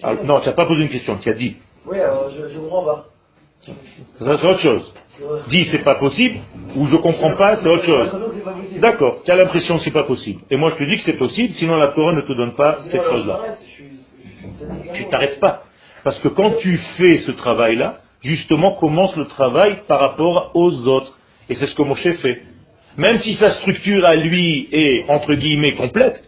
[0.02, 1.56] Ah, fille- non, tu n'as pas posé une question, tu as dit.
[1.86, 3.06] Oui, alors je, je comprends pas.
[4.18, 4.94] C'est autre chose.
[5.48, 6.38] Dis c'est pas possible,
[6.76, 8.10] ou je comprends pas, c'est autre chose.
[8.78, 10.40] D'accord, tu as l'impression que c'est pas possible.
[10.50, 12.78] Et moi je te dis que c'est possible, sinon la Torah ne te donne pas
[12.90, 13.40] cette chose-là.
[14.94, 15.64] Tu t'arrêtes pas.
[16.04, 21.18] Parce que quand tu fais ce travail-là, justement commence le travail par rapport aux autres.
[21.48, 22.42] Et c'est ce que Moshe fait.
[22.96, 26.22] Même si sa structure à lui est, entre guillemets, complète,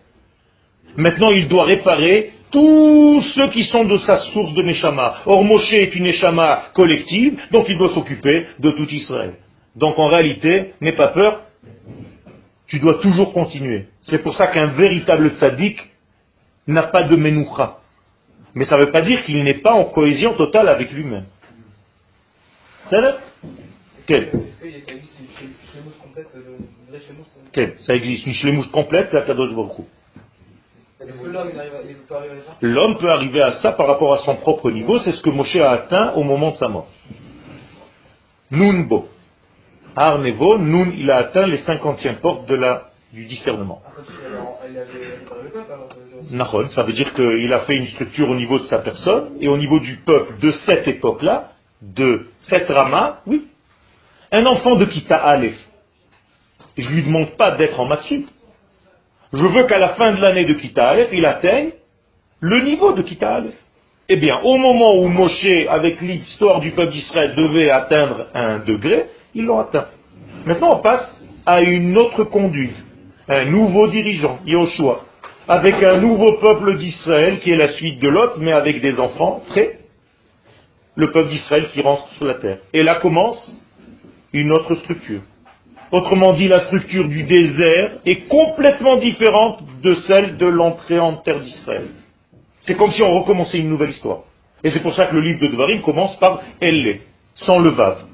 [0.97, 5.23] maintenant il doit réparer tous ceux qui sont de sa source de Neshama.
[5.27, 9.35] Or Moshe est une Neshama collective, donc il doit s'occuper de tout Israël.
[9.75, 11.43] Donc en réalité, n'aie pas peur,
[12.67, 13.87] tu dois toujours continuer.
[14.03, 15.79] C'est pour ça qu'un véritable tzaddik
[16.67, 17.79] n'a pas de menoucha.
[18.55, 21.25] Mais ça ne veut pas dire qu'il n'est pas en cohésion totale avec lui-même.
[24.07, 25.19] Quel ça existe
[25.75, 27.75] une complète, c'est- Quel?
[27.79, 28.27] Ça existe.
[28.27, 29.83] Une shlemut complète, c'est Akadosh Baruch Hu.
[31.01, 35.23] Est-ce que l'homme peut arriver à ça par rapport à son propre niveau, c'est ce
[35.23, 36.89] que Moshe a atteint au moment de sa mort.
[38.51, 39.09] Nun bo.
[39.97, 43.83] Har Nevo, Nun, il a atteint les cinquantièmes portes de la, du discernement.
[43.85, 43.91] Ah,
[44.67, 44.83] il il euh,
[46.31, 49.49] Nahon, ça veut dire qu'il a fait une structure au niveau de sa personne et
[49.49, 51.51] au niveau du peuple de cette époque-là,
[51.83, 53.47] de cette rama, oui.
[54.31, 55.59] Un enfant de Kita Aleph,
[56.79, 58.27] je lui demande pas d'être en mathsup.
[59.35, 61.73] Je veux qu'à la fin de l'année de Kita Aleph, il atteigne
[62.41, 63.55] le niveau de Kita Aleph.
[64.09, 69.07] Eh bien, au moment où Moshe, avec l'histoire du peuple d'Israël, devait atteindre un degré,
[69.35, 69.87] ils l'ont atteint.
[70.47, 72.77] Maintenant, on passe à une autre conduite.
[73.29, 75.05] Un nouveau dirigeant, Yahushua,
[75.49, 79.43] avec un nouveau peuple d'Israël qui est la suite de l'autre, mais avec des enfants.
[80.95, 82.59] Le peuple d'Israël qui rentre sur la terre.
[82.73, 83.51] Et là commence
[84.33, 85.21] une autre structure.
[85.91, 91.41] Autrement dit, la structure du désert est complètement différente de celle de l'entrée en terre
[91.41, 91.89] d'Israël.
[92.63, 94.21] C'est comme si on recommençait une nouvelle histoire.
[94.65, 97.01] Et c'est pour ça que le livre de Devarim commence par Elle,
[97.35, 98.05] sans le Vav.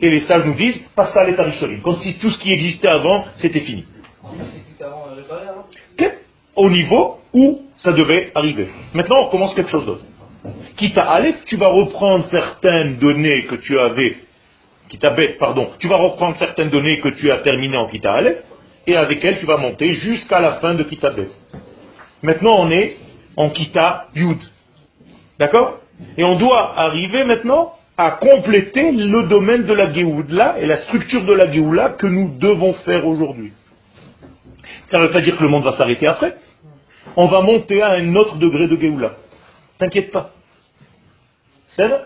[0.00, 3.24] Et les sages nous disent, Passal et Tarisholim, comme si tout ce qui existait avant,
[3.36, 3.84] c'était fini.
[6.54, 8.68] Au niveau où ça devait arriver.
[8.94, 10.04] Maintenant, on commence quelque chose d'autre.
[10.76, 14.16] Quitte à Aleph, tu vas reprendre certaines données que tu avais,
[15.16, 18.42] Bet, pardon, tu vas reprendre certaines données que tu as terminées en Kita Aleph,
[18.86, 21.28] et avec elles, tu vas monter jusqu'à la fin de Kita Bet.
[22.22, 22.96] Maintenant, on est
[23.36, 24.38] en Kita Yud.
[25.38, 25.80] D'accord?
[26.16, 31.24] Et on doit arriver maintenant à compléter le domaine de la Géoula et la structure
[31.24, 33.52] de la Géoula que nous devons faire aujourd'hui.
[34.90, 36.36] Ça ne veut pas dire que le monde va s'arrêter après.
[37.16, 39.16] On va monter à un autre degré de Géoula.
[39.78, 40.30] T'inquiète pas.
[41.74, 42.00] C'est alors,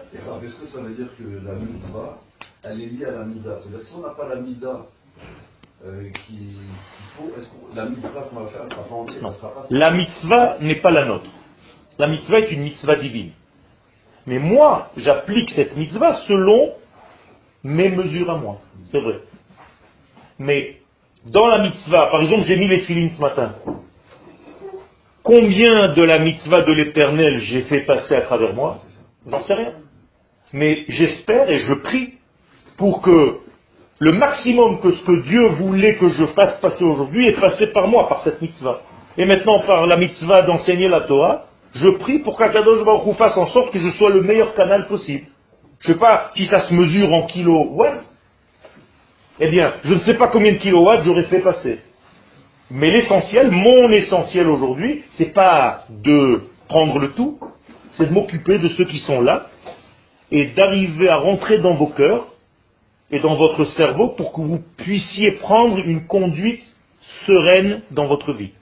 [0.44, 2.18] est-ce que ça veut dire que la mitzvah,
[2.64, 4.86] elle est liée à la mida C'est-à-dire que si on n'a pas la mida
[5.86, 6.56] euh, qui-
[7.16, 9.30] faut, est-ce que la mitzvah qu'on va faire, elle sera pas entière, Non.
[9.30, 11.30] elle sera pas La mitzvah n'est pas la nôtre.
[11.98, 13.30] La mitzvah est une mitzvah divine.
[14.26, 16.72] Mais moi, j'applique cette mitzvah selon
[17.64, 18.58] mes mesures à moi.
[18.90, 19.20] C'est vrai.
[20.38, 20.76] Mais
[21.26, 23.54] dans la mitzvah, par exemple, j'ai mis les filines ce matin.
[25.22, 28.78] Combien de la mitzvah de l'éternel j'ai fait passer à travers moi?
[29.26, 29.72] J'en sais rien.
[30.52, 32.14] Mais j'espère et je prie
[32.78, 33.36] pour que
[33.98, 37.86] le maximum que ce que Dieu voulait que je fasse passer aujourd'hui est passé par
[37.86, 38.80] moi, par cette mitzvah.
[39.18, 43.46] Et maintenant, par la mitzvah d'enseigner la Torah, je prie pour qu'Akadosh Baruch fasse en
[43.46, 45.26] sorte que je sois le meilleur canal possible.
[45.80, 48.04] Je ne sais pas si ça se mesure en kilowatts.
[49.38, 51.78] Eh bien, je ne sais pas combien de kilowatts j'aurais fait passer.
[52.70, 57.38] Mais l'essentiel, mon essentiel aujourd'hui, c'est pas de prendre le tout,
[57.92, 59.46] c'est de m'occuper de ceux qui sont là
[60.30, 62.26] et d'arriver à rentrer dans vos cœurs
[63.10, 66.62] et dans votre cerveau pour que vous puissiez prendre une conduite
[67.26, 68.52] sereine dans votre vie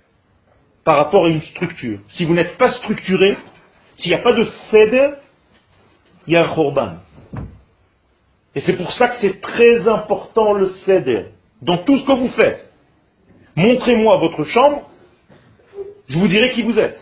[0.89, 1.99] par rapport à une structure.
[2.17, 3.37] Si vous n'êtes pas structuré,
[3.99, 5.19] s'il n'y a pas de cède,
[6.27, 6.93] il y a un khorban.
[8.55, 12.29] Et c'est pour ça que c'est très important le cède dans tout ce que vous
[12.29, 12.73] faites.
[13.55, 14.89] Montrez-moi votre chambre,
[16.09, 16.99] je vous dirai qui vous êtes.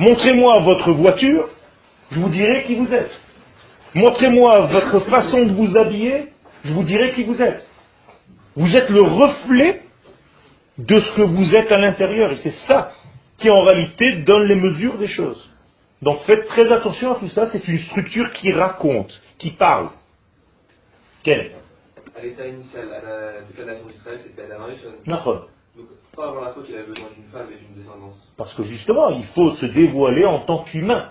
[0.00, 1.50] Montrez-moi votre voiture,
[2.10, 3.16] je vous dirai qui vous êtes.
[3.94, 6.32] Montrez-moi votre façon de vous habiller,
[6.64, 7.64] je vous dirai qui vous êtes.
[8.56, 9.82] Vous êtes le reflet
[10.78, 12.32] de ce que vous êtes à l'intérieur.
[12.32, 12.92] Et c'est ça
[13.36, 15.48] qui en réalité donne les mesures des choses.
[16.00, 19.90] Donc faites très attention à tout ça, c'est une structure qui raconte, qui parle.
[21.22, 21.52] Quelle
[22.16, 24.58] à l'état initial, à la déclaration d'Israël, c'était la.
[25.06, 25.48] D'accord.
[25.76, 28.28] Donc, pas avoir la faute, il avait besoin d'une femme et d'une descendance.
[28.36, 31.10] Parce que justement, il faut se dévoiler en tant qu'humain.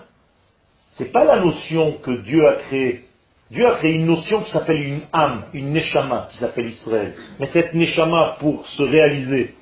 [0.96, 3.04] C'est pas la notion que Dieu a créée.
[3.52, 7.12] Dieu a créé une notion qui s'appelle une âme, une neshama, qui s'appelle Israël.
[7.38, 9.54] Mais cette neshama, pour se réaliser,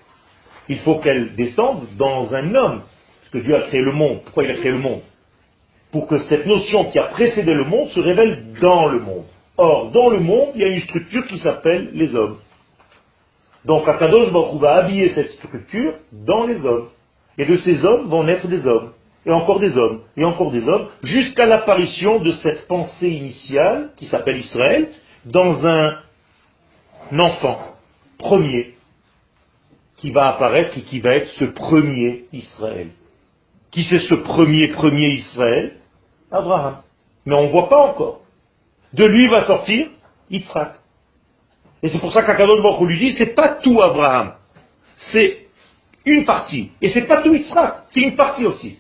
[0.69, 2.83] il faut qu'elle descende dans un homme.
[3.21, 4.21] Parce que Dieu a créé le monde.
[4.25, 5.01] Pourquoi il a créé le monde?
[5.91, 9.25] Pour que cette notion qui a précédé le monde se révèle dans le monde.
[9.57, 12.39] Or, dans le monde, il y a une structure qui s'appelle les hommes.
[13.65, 16.89] Donc, Akadosh Baruch va habiller cette structure dans les hommes.
[17.39, 18.93] Et de ces hommes vont naître des hommes.
[19.27, 20.01] Et encore des hommes.
[20.17, 20.89] Et encore des hommes.
[21.03, 24.89] Jusqu'à l'apparition de cette pensée initiale, qui s'appelle Israël,
[25.25, 25.99] dans un
[27.19, 27.61] enfant
[28.19, 28.75] premier,
[29.99, 32.89] qui va apparaître et qui va être ce premier Israël.
[33.71, 35.77] Qui c'est ce premier premier Israël?
[36.33, 36.79] Abraham.
[37.27, 38.23] Mais on ne voit pas encore.
[38.95, 39.89] De lui va sortir
[40.31, 40.77] Yitzhak.
[41.83, 44.33] Et c'est pour ça qu'Akadosh Baruch lui dit, c'est pas tout Abraham.
[45.13, 45.47] C'est
[46.05, 46.73] une partie.
[46.81, 47.85] Et c'est pas tout Yitzhak.
[47.93, 48.79] C'est une partie aussi.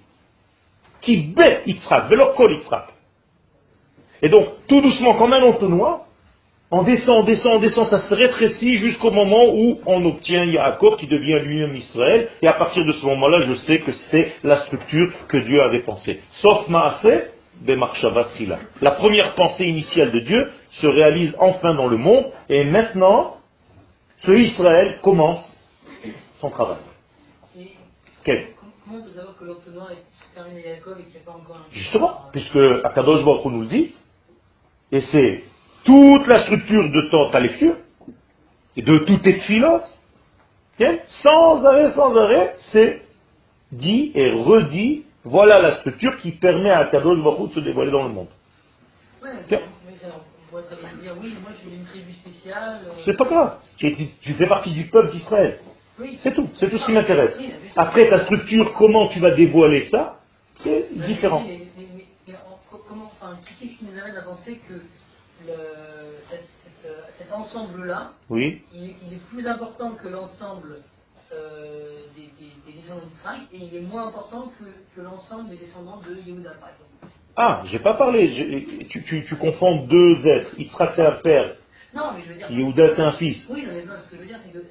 [1.00, 2.88] Qui bet Yitzhak, velokol Yitzhak.
[4.22, 6.00] Et donc, tout doucement, comme un entonnoir,
[6.70, 10.98] on descend, on descend, on descend, ça se rétrécit jusqu'au moment où on obtient Yaakov
[10.98, 12.28] qui devient lui-même Israël.
[12.42, 15.82] Et à partir de ce moment-là, je sais que c'est la structure que Dieu avait
[15.82, 16.20] pensée.
[16.34, 17.32] Sauf Maaseh,
[18.80, 23.36] la première pensée initiale de Dieu se réalise enfin dans le monde, et maintenant,
[24.18, 25.56] ce Israël commence
[26.40, 26.78] son travail.
[28.24, 28.46] Quel?
[28.90, 31.72] Comment on peut savoir que est terminé Yaakov et qu'il n'y a pas encore un...
[31.72, 33.94] Justement, puisque Akadosh Baruch nous le dit,
[34.90, 35.44] et c'est
[35.85, 37.76] toute la structure de ta lecture,
[38.76, 39.88] et de toutes tes philosophes,
[41.22, 43.03] sans arrêt, sans arrêt, c'est
[43.70, 48.09] dit et redit voilà la structure qui permet à Kadosh Baruch de se dévoiler dans
[48.09, 48.29] le monde.
[53.05, 53.59] C'est pas grave.
[53.76, 53.94] Tu,
[54.37, 55.61] fais partie du peuple d'Israël.
[56.22, 56.48] C'est tout.
[56.58, 57.38] C'est tout ce qui m'intéresse.
[57.76, 60.20] Après ta structure, comment tu vas dévoiler ça,
[60.62, 61.44] c'est différent.
[61.46, 61.60] Mais,
[62.88, 64.74] comment, enfin, qu'est-ce qui nous amène à penser que
[65.46, 65.54] le,
[67.18, 68.62] cet, ensemble-là, oui.
[68.74, 70.82] il, est plus important que l'ensemble
[71.32, 76.50] euh, des, descendants d'Israël et il est moins important que, l'ensemble des descendants de Yehuda,
[76.54, 77.14] par exemple.
[77.36, 78.86] Ah, j'ai pas parlé.
[78.88, 80.58] Tu, tu, tu, confonds deux êtres.
[80.58, 81.56] Yitzhak c'est un père.
[81.94, 82.50] Non, mais je veux dire.
[82.50, 83.46] Yehuda c'est un fils.
[83.50, 84.64] Oui, mais ce que je veux dire, c'est que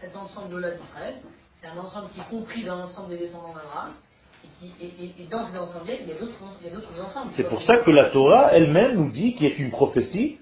[0.00, 1.14] cet ensemble-là d'Israël,
[1.60, 3.92] c'est un ensemble qui est compris dans l'ensemble des descendants d'Abraham.
[4.62, 7.30] Et, et, et, dans cet ensemble il y a d'autres ensembles.
[7.36, 10.38] C'est pour ça que la Torah elle-même nous dit qu'il y a une prophétie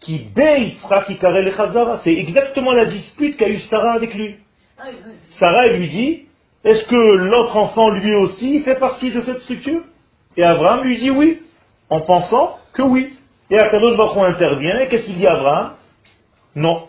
[0.00, 0.26] qui
[2.02, 4.36] C'est exactement la dispute qu'a eu Sarah avec lui.
[4.78, 4.84] Ah
[5.38, 6.22] Sarah lui dit,
[6.64, 9.82] est-ce que l'autre enfant lui aussi fait partie de cette structure?
[10.36, 11.42] Et Abraham lui dit oui,
[11.90, 13.12] en pensant que oui.
[13.50, 15.72] Et Akadosh Baruch intervient, et qu'est-ce qu'il dit à Abraham?
[16.54, 16.86] Non.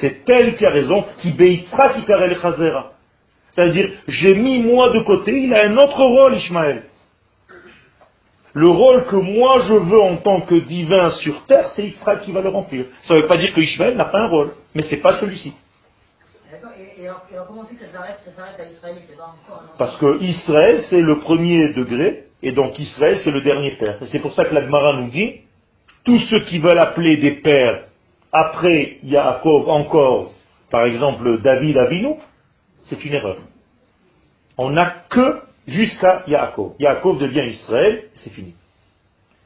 [0.00, 2.00] C'est elle qui a raison, qui beitra qui
[3.52, 6.84] C'est-à-dire, j'ai mis moi de côté, il a un autre rôle, Ishmaël.
[8.54, 12.32] Le rôle que moi je veux en tant que divin sur terre, c'est Israël qui
[12.32, 12.86] va le remplir.
[13.02, 15.20] Ça ne veut pas dire que Ishmael n'a pas un rôle, mais ce n'est pas
[15.20, 15.54] celui-ci.
[16.98, 18.18] Et, alors, comment c'est que ça s'arrête,
[18.58, 18.96] à Israël
[19.76, 24.02] Parce que Israël, c'est le premier degré, et donc Israël, c'est le dernier père.
[24.02, 25.40] Et c'est pour ça que l'Agmara nous dit,
[26.04, 27.84] tous ceux qui veulent appeler des pères
[28.32, 30.32] après Yaakov encore,
[30.70, 32.14] par exemple David Avinu,
[32.84, 33.38] c'est une erreur.
[34.56, 36.74] On n'a que jusqu'à Yaakov.
[36.78, 38.54] Yaakov devient Israël, c'est fini.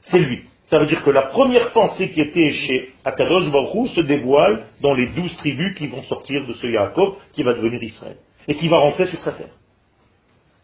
[0.02, 0.44] C'est lui.
[0.66, 4.94] Ça veut dire que la première pensée qui était chez Akadosh Baruch se dévoile dans
[4.94, 8.16] les douze tribus qui vont sortir de ce Yaakov qui va devenir Israël
[8.48, 9.54] et qui va rentrer sur sa terre.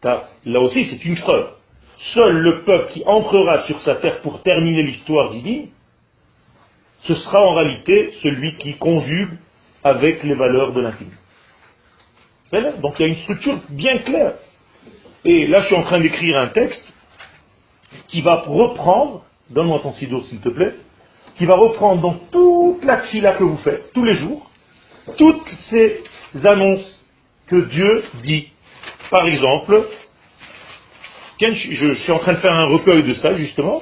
[0.01, 1.49] Car là aussi c'est une preuve.
[2.13, 5.69] Seul le peuple qui entrera sur sa terre pour terminer l'histoire divine,
[7.01, 9.37] ce sera en réalité celui qui conjugue
[9.83, 11.11] avec les valeurs de l'infini.
[12.81, 14.33] Donc il y a une structure bien claire.
[15.25, 16.93] Et là je suis en train d'écrire un texte
[18.07, 20.75] qui va reprendre donne-moi ton sido s'il te plaît,
[21.37, 24.49] qui va reprendre donc toute la que vous faites, tous les jours,
[25.17, 26.03] toutes ces
[26.43, 27.05] annonces
[27.47, 28.49] que Dieu dit.
[29.09, 29.87] Par exemple,
[31.39, 33.81] je, suis en train de faire un recueil de ça, justement.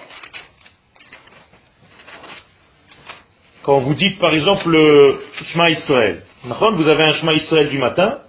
[3.63, 6.23] Quand vous dites, par exemple, le Shema Israël.
[6.43, 8.19] Vous avez un Shema Israël du matin.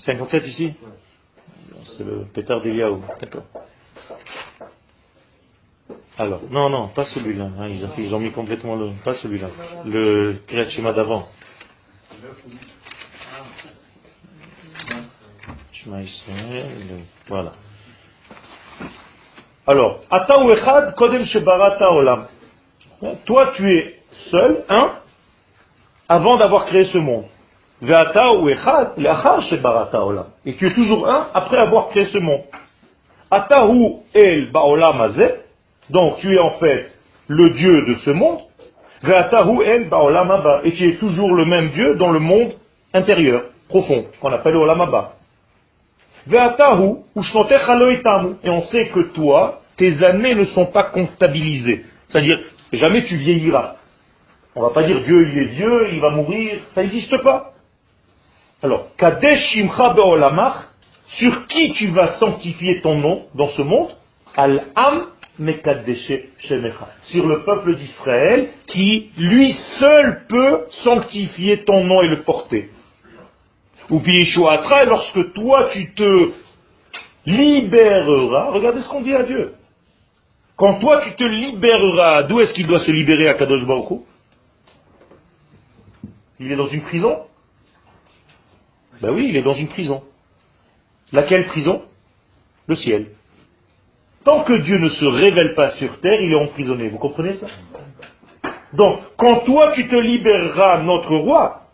[0.00, 0.74] 57 ici?
[1.96, 3.02] C'est le pétard d'Eliaou.
[3.20, 3.44] D'accord.
[6.18, 7.50] Alors, non, non, pas celui-là.
[7.58, 8.90] Hein, ils, ont mis complètement le.
[9.04, 9.48] Pas celui-là.
[9.84, 11.28] Le Kriyat Shema d'avant.
[17.28, 17.52] Voilà.
[19.66, 22.26] Alors, Ata ou Echad Kodem Shebarata Olam.
[23.26, 24.92] Toi, tu es seul, un,
[26.08, 27.26] avant d'avoir créé ce monde.
[27.80, 27.86] Et
[30.56, 32.42] tu es toujours un après avoir créé ce monde.
[33.30, 35.12] Atahu El Baolam.
[35.90, 36.86] Donc tu es en fait
[37.28, 38.40] le Dieu de ce monde,
[40.64, 42.54] et tu es toujours le même Dieu dans le monde
[42.92, 45.17] intérieur, profond, qu'on appelle Olamaba.
[46.30, 46.36] Et
[48.50, 51.84] on sait que toi, tes années ne sont pas comptabilisées.
[52.08, 52.40] C'est-à-dire,
[52.72, 53.76] jamais tu vieilliras.
[54.54, 57.52] On va pas dire Dieu il est vieux, il va mourir, ça n'existe pas.
[58.62, 59.94] Alors, Kadesh Shimcha
[61.18, 63.90] sur qui tu vas sanctifier ton nom dans ce monde?
[64.36, 65.06] Al-Am
[67.04, 72.70] sur le peuple d'Israël qui, lui seul, peut sanctifier ton nom et le porter.
[73.90, 76.32] Ou Yeshuatra, lorsque toi tu te
[77.24, 79.54] libéreras, regardez ce qu'on dit à Dieu.
[80.56, 84.00] Quand toi tu te libéreras, d'où est-ce qu'il doit se libérer à Kadosh Baruch
[86.40, 87.18] Il est dans une prison?
[89.00, 90.02] Ben oui, il est dans une prison.
[91.12, 91.82] Laquelle prison?
[92.66, 93.12] Le ciel.
[94.24, 96.88] Tant que Dieu ne se révèle pas sur terre, il est emprisonné.
[96.88, 97.46] Vous comprenez ça?
[98.74, 101.67] Donc, quand toi tu te libéreras, notre roi,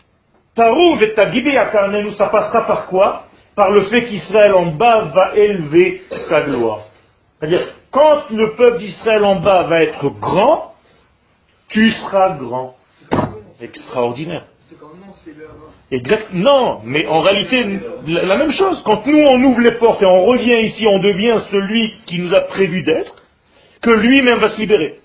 [0.55, 3.25] Tarouv et nous ça passera par quoi?
[3.57, 6.83] Par le fait qu'Israël en bas va élever sa gloire.
[7.39, 10.75] C'est-à-dire, quand le peuple d'Israël en bas va être grand,
[11.69, 12.77] tu seras grand.
[13.61, 14.45] Extraordinaire.
[15.91, 16.29] Exact.
[16.33, 17.65] Non, mais en réalité,
[18.07, 18.83] la, même chose.
[18.85, 22.35] Quand nous, on ouvre les portes et on revient ici, on devient celui qui nous
[22.35, 23.15] a prévu d'être,
[23.81, 24.99] que lui-même va se libérer.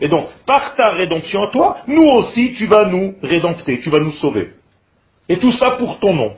[0.00, 4.00] Et donc, par ta rédemption à toi, nous aussi, tu vas nous rédempter, tu vas
[4.00, 4.52] nous sauver.
[5.28, 6.34] Et tout ça pour ton nom.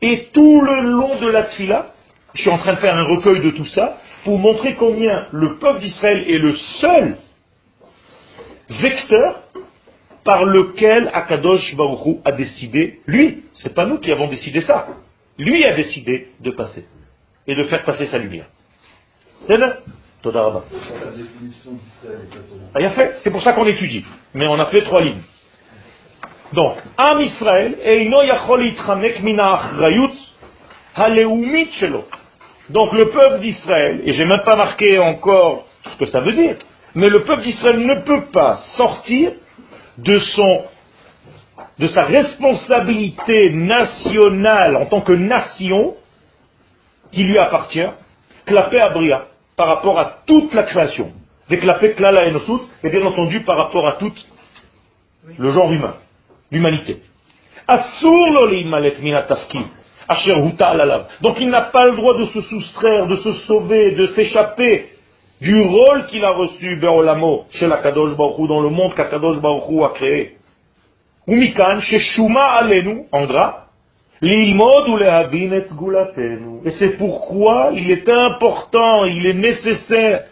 [0.00, 1.92] Et tout le long de la tfila,
[2.34, 5.56] je suis en train de faire un recueil de tout ça, pour montrer combien le
[5.56, 7.16] peuple d'Israël est le seul
[8.68, 9.42] vecteur
[10.24, 14.88] par lequel Akadosh Baruchou a décidé, lui, c'est pas nous qui avons décidé ça,
[15.38, 16.84] lui a décidé de passer
[17.46, 18.46] et de faire passer sa lumière.
[19.46, 19.58] C'est
[22.74, 22.80] ah,
[23.22, 24.04] c'est pour ça qu'on étudie.
[24.34, 25.22] Mais on a fait trois lignes.
[26.52, 27.76] Donc, Am Israël,
[32.70, 36.56] donc le peuple d'Israël, et j'ai même pas marqué encore ce que ça veut dire,
[36.94, 39.32] mais le peuple d'Israël ne peut pas sortir
[39.98, 40.64] de son
[41.78, 45.94] de sa responsabilité nationale en tant que nation
[47.12, 47.86] qui lui appartient,
[48.46, 49.26] clapé à Bria,
[49.58, 51.12] par rapport à toute la création.
[51.50, 54.12] Des clapé klala enosut, et bien entendu par rapport à tout
[55.36, 55.94] le genre humain,
[56.50, 57.02] l'humanité.
[61.20, 64.90] Donc il n'a pas le droit de se soustraire, de se sauver, de s'échapper
[65.40, 69.84] du rôle qu'il a reçu Beolamo chez la Kadosh Baruch dans le monde qu'Akadosh Baruch
[69.84, 70.36] a créé.
[71.26, 73.67] Umikan, chez Shuma Alenu, en gras,
[74.20, 74.54] Et
[76.78, 80.24] c'est pourquoi il est important, il est nécessaire,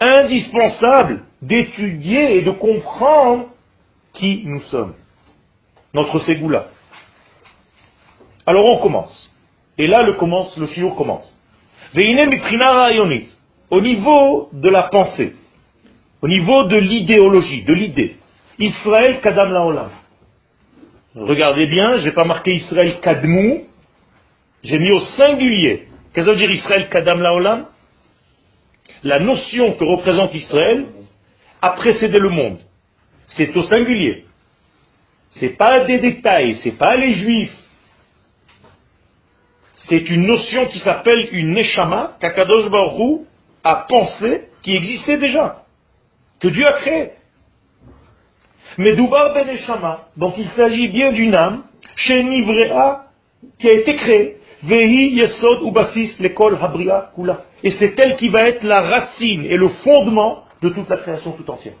[0.00, 3.48] indispensable d'étudier et de comprendre
[4.14, 4.94] qui nous sommes.
[5.92, 6.66] Notre ségoula.
[8.46, 9.30] Alors on commence.
[9.76, 11.34] Et là, le, commence, le shiur commence.
[13.70, 15.34] Au niveau de la pensée,
[16.22, 18.16] au niveau de l'idéologie, de l'idée,
[18.58, 19.90] Israël kadam laolam.
[21.14, 23.66] Regardez bien, je n'ai pas marqué Israël kadmou,
[24.62, 25.88] j'ai mis au singulier.
[26.12, 27.66] Qu'est-ce que veut dire Israël kadam laolam?
[29.02, 30.86] La notion que représente Israël
[31.62, 32.58] a précédé le monde.
[33.28, 34.24] C'est au singulier.
[35.32, 37.56] C'est pas des détails, c'est pas les juifs.
[39.88, 43.22] C'est une notion qui s'appelle une neshama qu'Akadosh Baruch
[43.64, 45.64] a pensé qui existait déjà,
[46.38, 47.10] que Dieu a créé.
[48.78, 51.64] Mais Doubar ben neshama, donc il s'agit bien d'une âme,
[51.96, 53.06] chez Nivrea,
[53.58, 54.36] qui a été créée.
[54.62, 57.44] Vehi Yesod Ubasis Lekol Habria Kula.
[57.62, 61.32] Et c'est elle qui va être la racine et le fondement de toute la création
[61.32, 61.74] tout entière.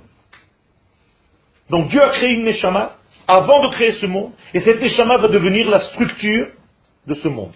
[1.68, 2.96] Donc Dieu a créé une Neshama
[3.28, 6.48] avant de créer ce monde, et cette Neshama va devenir la structure
[7.06, 7.52] de ce monde.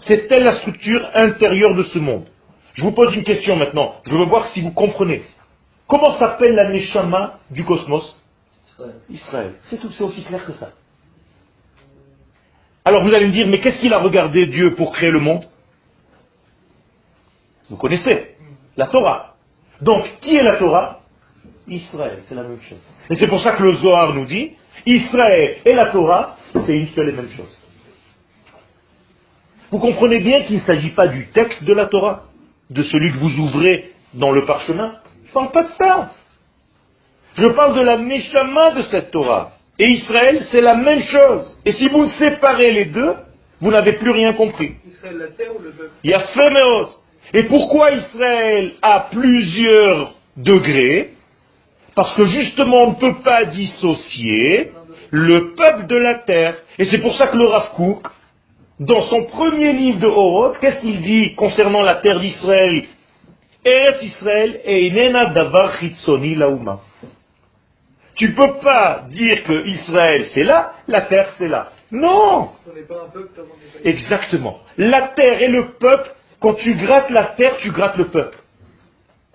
[0.00, 2.26] C'est elle la structure intérieure de ce monde?
[2.74, 5.22] Je vous pose une question maintenant, je veux voir si vous comprenez.
[5.88, 8.16] Comment s'appelle la Neshama du cosmos?
[9.10, 9.54] Israël.
[9.62, 10.70] C'est tout, c'est aussi clair que ça.
[12.84, 15.44] Alors vous allez me dire, mais qu'est-ce qu'il a regardé Dieu pour créer le monde?
[17.68, 18.36] Vous connaissez
[18.76, 19.34] la Torah.
[19.80, 21.00] Donc, qui est la Torah?
[21.68, 22.78] Israël, c'est la même chose.
[23.10, 24.52] Et c'est pour ça que le Zohar nous dit,
[24.86, 27.60] Israël et la Torah, c'est une seule et même chose.
[29.72, 32.26] Vous comprenez bien qu'il ne s'agit pas du texte de la Torah,
[32.70, 34.94] de celui que vous ouvrez dans le parchemin?
[35.24, 36.12] Je ne parle pas de ça.
[37.36, 39.52] Je parle de la Neshama de cette Torah.
[39.78, 41.60] Et Israël, c'est la même chose.
[41.66, 43.14] Et si vous séparez les deux,
[43.60, 44.76] vous n'avez plus rien compris.
[44.90, 46.88] Israël, la terre ou le peuple Il y a Féméos.
[47.34, 51.10] Et pourquoi Israël a plusieurs degrés?
[51.94, 54.72] Parce que justement, on ne peut pas dissocier
[55.10, 56.56] le peuple de la terre.
[56.78, 58.06] Et c'est pour ça que le Rav Kook,
[58.80, 62.84] dans son premier livre de Horoth, qu'est-ce qu'il dit concernant la terre d'Israël?
[63.64, 66.80] Eretz Israël et Inena Davar Chitzoni Lauma.
[68.16, 71.70] Tu peux pas dire que Israël c'est là, la terre c'est là.
[71.92, 74.58] Non On n'est pas un peuple avant d'être- Exactement.
[74.78, 76.10] La terre et le peuple,
[76.40, 78.38] quand tu grattes la terre, tu grattes le peuple.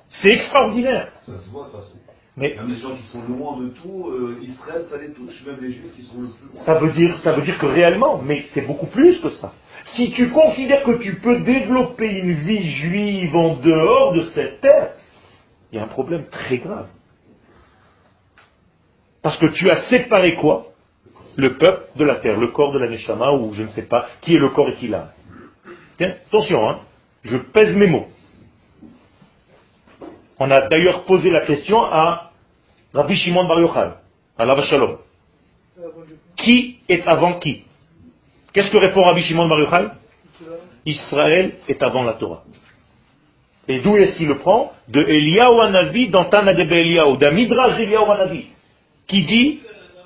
[0.09, 1.07] C'est extraordinaire.
[1.25, 1.95] Ça se voit de toute façon.
[2.37, 5.57] Mais Même les gens qui sont loin de tout, euh, Israël, ça les touche, même
[5.61, 6.63] les juifs qui sont le plus loin.
[6.65, 9.53] ça veut dire, ça veut dire que réellement, mais c'est beaucoup plus que ça.
[9.95, 14.93] Si tu considères que tu peux développer une vie juive en dehors de cette terre,
[15.71, 16.87] il y a un problème très grave.
[19.21, 20.67] Parce que tu as séparé quoi?
[21.35, 24.07] Le peuple de la terre, le corps de la Neshama, ou je ne sais pas,
[24.21, 25.09] qui est le corps et qui l'âme.
[25.97, 26.79] Tiens, attention, hein,
[27.23, 28.07] je pèse mes mots.
[30.39, 32.31] On a d'ailleurs posé la question à
[32.93, 33.91] Rabbi Shimon Bar Yochai,
[34.37, 34.97] à Lava Shalom.
[36.35, 37.63] Qui est avant qui?
[38.51, 39.87] Qu'est-ce que répond Rabbi Shimon Bar Yochai?
[40.85, 42.43] Israël est avant la Torah.
[43.67, 44.73] Et d'où est-ce qu'il le prend?
[44.87, 48.03] De Eliyahu Hanavi dans Tana de Eliyahu, d'un Midrash d'Eliyahu
[49.07, 49.59] qui dit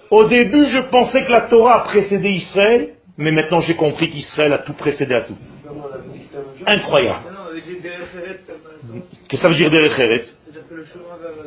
[0.10, 4.54] Au début, je pensais que la Torah a précédé Israël, mais maintenant j'ai compris qu'Israël
[4.54, 5.38] a tout précédé à tout.
[6.68, 7.24] Incroyable.
[9.28, 10.24] Qu'est-ce que ça veut dire Derech.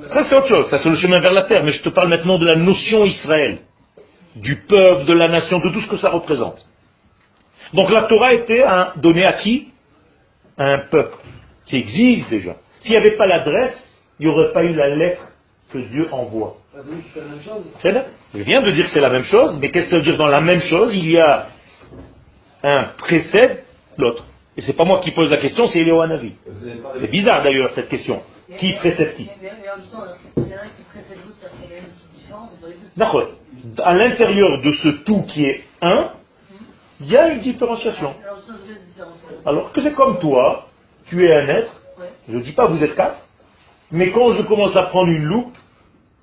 [0.05, 2.09] Ça c'est autre chose, ça c'est le chemin vers la terre, mais je te parle
[2.09, 3.59] maintenant de la notion Israël,
[4.37, 6.67] du peuple, de la nation, de tout ce que ça représente.
[7.75, 8.65] Donc la Torah était
[8.97, 9.69] donnée à qui?
[10.57, 11.17] À un peuple
[11.67, 12.57] qui existe déjà.
[12.81, 13.77] S'il n'y avait pas l'adresse,
[14.19, 15.28] il n'y aurait pas eu la lettre
[15.71, 16.57] que Dieu envoie.
[16.75, 17.65] Ah oui, c'était la même chose.
[17.81, 18.05] C'est là
[18.35, 20.17] Je viens de dire que c'est la même chose, mais qu'est-ce que ça veut dire
[20.17, 21.47] dans la même chose Il y a
[22.63, 23.65] un précède
[23.99, 24.25] l'autre.
[24.57, 26.33] Et c'est pas moi qui pose la question, c'est Eliyahu Hanavi.
[27.01, 28.23] C'est bizarre d'ailleurs cette question.
[28.59, 29.29] Qui précède qui?
[32.97, 33.29] D'accord.
[33.79, 36.11] À l'intérieur de ce tout qui est un,
[37.01, 38.15] il y a une différenciation.
[39.47, 40.67] Alors, que c'est comme toi,
[41.07, 41.73] tu es un être,
[42.29, 43.19] je ne dis pas vous êtes quatre,
[43.91, 45.57] mais quand je commence à prendre une loupe,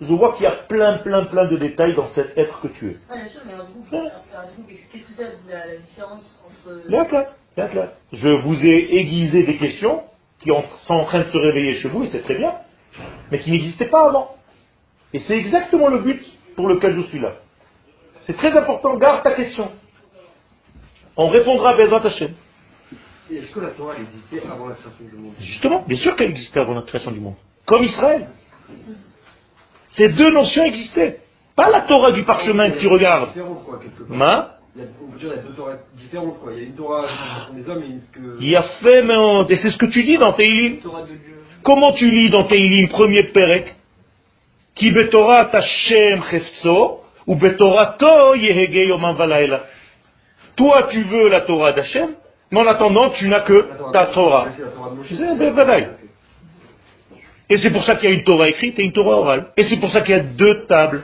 [0.01, 2.91] je vois qu'il y a plein, plein, plein de détails dans cet être que tu
[2.91, 2.97] es.
[3.09, 6.89] Ah, bien sûr, mais coup, qu'est-ce que c'est la, la différence entre.
[6.89, 7.93] Là, là, là, là.
[8.11, 10.03] Je vous ai aiguisé des questions
[10.39, 12.55] qui sont en train de se réveiller chez vous, et c'est très bien,
[13.31, 14.35] mais qui n'existaient pas avant.
[15.13, 16.21] Et c'est exactement le but
[16.55, 17.35] pour lequel je suis là.
[18.23, 19.71] C'est très important, garde ta question.
[21.15, 22.33] On répondra à Bezat Hashem.
[23.31, 25.33] Est-ce que la Torah existait avant la création du monde?
[25.39, 27.35] Justement, bien sûr qu'elle existait avant la création du monde.
[27.65, 28.27] Comme Israël.
[29.89, 31.19] Ces deux notions existaient.
[31.55, 33.29] Pas la Torah du parchemin que tu regardes.
[33.33, 33.79] Quoi,
[34.75, 34.85] Il y a,
[35.33, 36.51] a deux Torahs différentes quoi.
[36.53, 37.05] Il y a une Torah
[37.49, 38.37] qui des hommes et une que.
[38.41, 40.79] il y a fait, mais on- et c'est ce que tu dis dans Teilim.
[41.63, 43.73] Comment tu lis dans Teilim, premier Pérec
[44.75, 49.61] Ki betorat Hashem chefso, ou betorato yehege yomam valayla.
[50.57, 52.09] Toi, tu veux la Torah d'Hachem,
[52.51, 54.47] mais en attendant, tu n'as que ta Torah.
[57.49, 59.47] Et c'est pour ça qu'il y a une Torah écrite et une Torah orale.
[59.57, 61.03] Et c'est pour ça qu'il y a deux tables.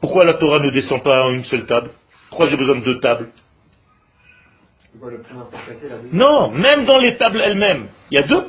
[0.00, 1.90] Pourquoi la Torah ne descend pas en une seule table?
[2.28, 3.28] Pourquoi j'ai besoin de deux tables?
[6.12, 8.44] Non, même dans les tables elles-mêmes, il y a deux?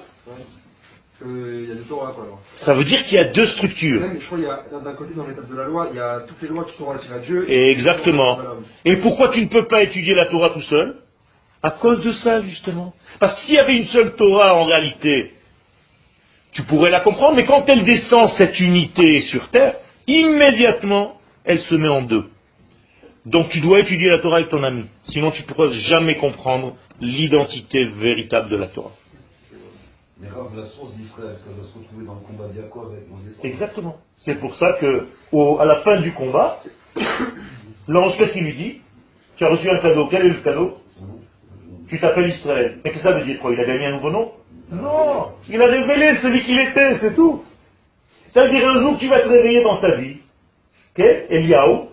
[1.24, 2.42] Il y a deux Torah, quoi, alors.
[2.66, 4.02] Ça veut dire qu'il y a deux structures.
[4.02, 6.00] Même, je crois qu'il y a, d'un côté, dans l'étape de la loi, il y
[6.00, 7.46] a toutes les lois qui sont relatives à Dieu.
[7.48, 8.40] Exactement.
[8.86, 10.96] Et pourquoi tu ne peux pas étudier la Torah tout seul?
[11.62, 12.96] À cause de ça, justement.
[13.20, 15.34] Parce que s'il y avait une seule Torah, en réalité,
[16.52, 19.76] tu pourrais la comprendre, mais quand elle descend, cette unité sur terre,
[20.08, 22.26] immédiatement, elle se met en deux.
[23.26, 24.86] Donc tu dois étudier la Torah avec ton ami.
[25.06, 28.92] Sinon tu ne pourras jamais comprendre l'identité véritable de la Torah.
[30.20, 33.40] Mais la source d'Israël, ça va se retrouver dans le combat d'Yaakov avec Moses.
[33.44, 33.96] Exactement.
[34.18, 36.60] C'est pour ça que, au- à la fin du combat,
[37.88, 38.82] l'ange, qu'est-ce qu'il lui dit?
[39.38, 40.08] Tu as reçu un cadeau.
[40.12, 40.78] Quel est le cadeau?
[41.92, 42.80] Tu t'appelles Israël.
[42.86, 43.52] Mais qu'est-ce que ça veut dire quoi?
[43.52, 44.32] Il a gagné un nouveau nom?
[44.72, 47.44] Non Il a révélé celui qu'il était, c'est tout.
[48.34, 50.20] Ça veut dire un jour tu vas te réveiller dans ta vie,
[50.98, 51.90] ok Eliaou,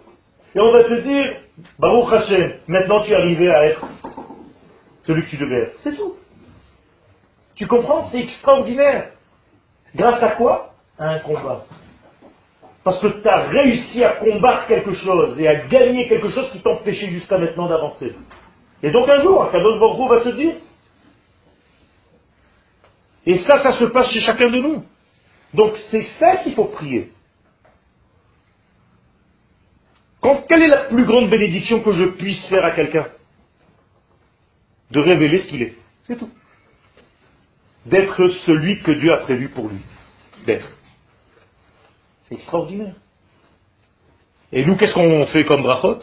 [0.54, 1.40] et on va te dire,
[1.80, 3.84] Baruch Hashem, maintenant tu es arrivé à être
[5.04, 5.80] celui que tu devais être.
[5.80, 6.14] C'est tout.
[7.56, 8.08] Tu comprends?
[8.12, 9.10] C'est extraordinaire.
[9.96, 10.74] Grâce à quoi?
[10.96, 11.64] À un combat.
[12.84, 16.62] Parce que tu as réussi à combattre quelque chose et à gagner quelque chose qui
[16.62, 18.14] t'empêchait jusqu'à maintenant d'avancer.
[18.82, 20.54] Et donc un jour, Kadosh Baruch va te dire.
[23.26, 24.84] Et ça, ça se passe chez chacun de nous.
[25.54, 27.12] Donc c'est ça qu'il faut prier.
[30.48, 33.06] Quelle est la plus grande bénédiction que je puisse faire à quelqu'un?
[34.90, 35.74] De révéler ce qu'il est.
[36.06, 36.30] C'est tout
[37.88, 39.80] d'être celui que Dieu a prévu pour lui
[40.46, 40.68] d'être.
[42.28, 42.94] C'est extraordinaire.
[44.52, 45.98] Et nous, qu'est-ce qu'on fait comme brachot?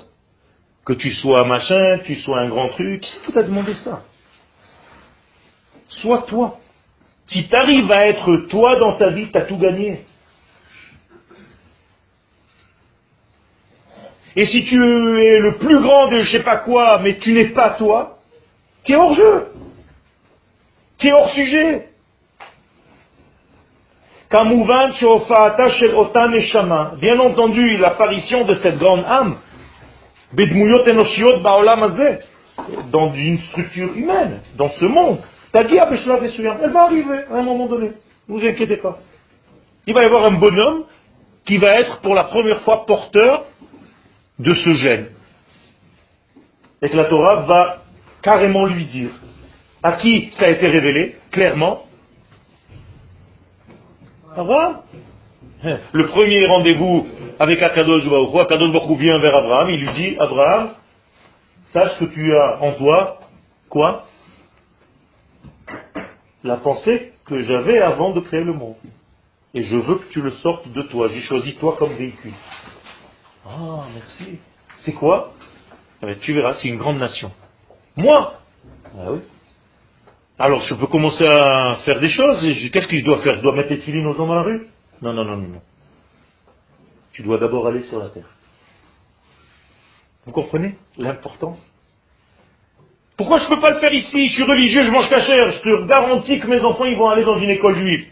[0.85, 3.01] Que tu sois machin, que tu sois un grand truc.
[3.01, 4.03] Qui t'a demandé ça
[5.89, 6.59] Sois toi.
[7.27, 10.05] Si tu arrives à être toi dans ta vie, tu as tout gagné.
[14.35, 17.49] Et si tu es le plus grand de je sais pas quoi, mais tu n'es
[17.53, 18.19] pas toi,
[18.83, 19.47] tu es hors jeu.
[20.97, 21.89] Tu es hors sujet.
[26.99, 29.37] Bien entendu, l'apparition de cette grande âme,
[32.91, 35.19] dans une structure humaine, dans ce monde,
[35.51, 36.57] tagia b'shlav mesuyam.
[36.63, 37.91] elle va arriver à un moment donné.
[38.27, 38.99] Ne vous inquiétez pas.
[39.87, 40.85] Il va y avoir un bonhomme
[41.45, 43.45] qui va être pour la première fois porteur
[44.39, 45.07] de ce gène.
[46.81, 47.77] Et que la Torah va
[48.21, 49.11] carrément lui dire
[49.83, 51.83] à qui ça a été révélé, clairement
[54.35, 54.81] Abraham.
[55.91, 57.07] Le premier rendez-vous
[57.39, 60.69] avec Akadosh Baruch Akadosh Baruch vient vers Abraham, il lui dit, Abraham,
[61.73, 63.19] sache que tu as en toi,
[63.69, 64.05] quoi?
[66.43, 68.75] La pensée que j'avais avant de créer le monde.
[69.53, 71.07] Et je veux que tu le sortes de toi.
[71.07, 72.33] J'ai choisi toi comme véhicule.
[73.47, 74.37] Ah, merci.
[74.79, 75.33] C'est quoi?
[76.03, 77.31] Eh bien, Tu verras, c'est une grande nation.
[77.95, 78.35] Moi
[78.97, 79.19] Ah oui.
[80.37, 82.41] Alors, je peux commencer à faire des choses.
[82.71, 83.35] Qu'est-ce que je dois faire?
[83.35, 84.67] Je dois mettre les filines aux gens dans la rue?
[85.01, 85.61] Non, non, non, non, non.
[87.13, 88.29] Tu dois d'abord aller sur la terre.
[90.25, 91.59] Vous comprenez l'importance?
[93.17, 94.27] Pourquoi je ne peux pas le faire ici?
[94.27, 95.49] Je suis religieux, je mange cachère.
[95.51, 98.07] Je te garantis que mes enfants ils vont aller dans une école juive.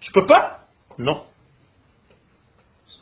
[0.00, 0.66] Je peux pas?
[0.98, 1.22] Non.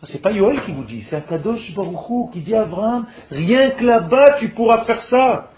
[0.03, 3.07] C'est pas Yoel qui vous dit, c'est un Kadosh Baruch Hu qui dit à Abraham,
[3.31, 5.50] rien que là-bas tu pourras faire ça.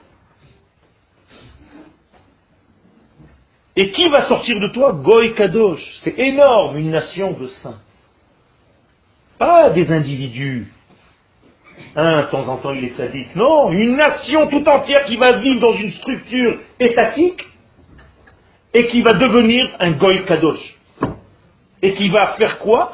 [3.75, 4.93] Et qui va sortir de toi?
[4.93, 5.83] Goy Kadosh.
[6.03, 7.81] C'est énorme, une nation de saints.
[9.39, 10.71] Pas des individus.
[11.97, 13.35] Un, de temps en temps, il est sadique.
[13.35, 17.45] Non, une nation tout entière qui va vivre dans une structure étatique
[18.75, 20.77] et qui va devenir un Goy Kadosh.
[21.81, 22.93] Et qui va faire quoi?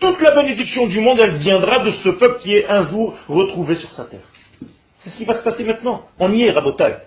[0.00, 3.74] Toute la bénédiction du monde, elle viendra de ce peuple qui est un jour retrouvé
[3.76, 4.20] sur sa terre.
[5.00, 6.02] C'est ce qui va se passer maintenant.
[6.20, 6.98] On y est, Rabotai.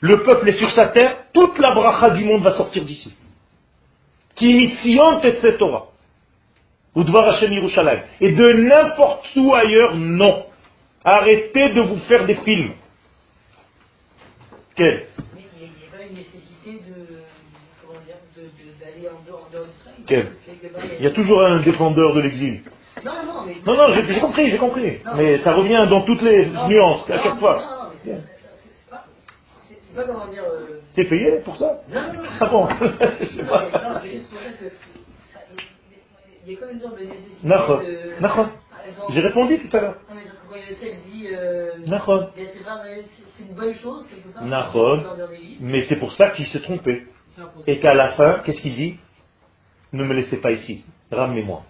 [0.00, 3.14] Le peuple est sur sa terre, toute la bracha du monde va sortir d'ici.
[4.36, 5.88] Qui mitzion et Torah.
[6.94, 8.02] Ou Hashem Yerushalayim.
[8.20, 10.46] Et de n'importe où ailleurs, non.
[11.04, 12.72] Arrêtez de vous faire des films.
[14.74, 15.06] Quel?
[15.34, 17.06] Mais il n'y a pas une nécessité de.
[17.86, 19.96] Comment dire de- de- D'aller en dehors, d'Israël.
[20.06, 20.32] Quel?
[20.98, 22.62] Il y a toujours un défendeur de l'exil.
[23.04, 23.56] Non, non, mais.
[23.66, 24.98] Non, non, j'ai compris, j'ai compris.
[25.04, 25.12] Non.
[25.16, 27.56] Mais ça revient dans toutes les nuances, à non, chaque fois.
[27.56, 28.20] Non, non, mais c'est-
[28.88, 30.44] c'est c'est pas comment dire.
[30.44, 30.80] Euh...
[30.94, 32.28] T'es payé pour ça Non, non, non.
[32.40, 32.68] Ah bon
[33.20, 33.62] Je sais pas.
[33.64, 34.64] Non, c'est juste pour ça que.
[36.46, 37.36] Il y a comme une sorte de nécessité.
[37.44, 37.82] Nachon.
[38.20, 38.48] Nachon.
[39.10, 39.96] J'ai répondu tout à l'heure.
[40.08, 41.28] Non, mais quand le sel dit.
[41.32, 41.72] Euh...
[41.86, 42.28] Nachon.
[42.34, 44.44] C'est une bonne chose, quelque part.
[44.44, 45.02] Nachon.
[45.60, 47.06] Mais c'est pour ça qu'il s'est trompé.
[47.66, 48.96] Et qu'à la fin, qu'est-ce qu'il dit?
[49.92, 50.84] Ne me laissez pas ici.
[51.10, 51.64] Ramenez-moi.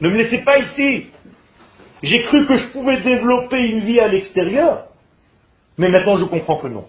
[0.00, 1.06] Ne me laissez pas ici.
[2.02, 4.86] J'ai cru que je pouvais développer une vie à l'extérieur,
[5.76, 6.86] mais maintenant je comprends que non.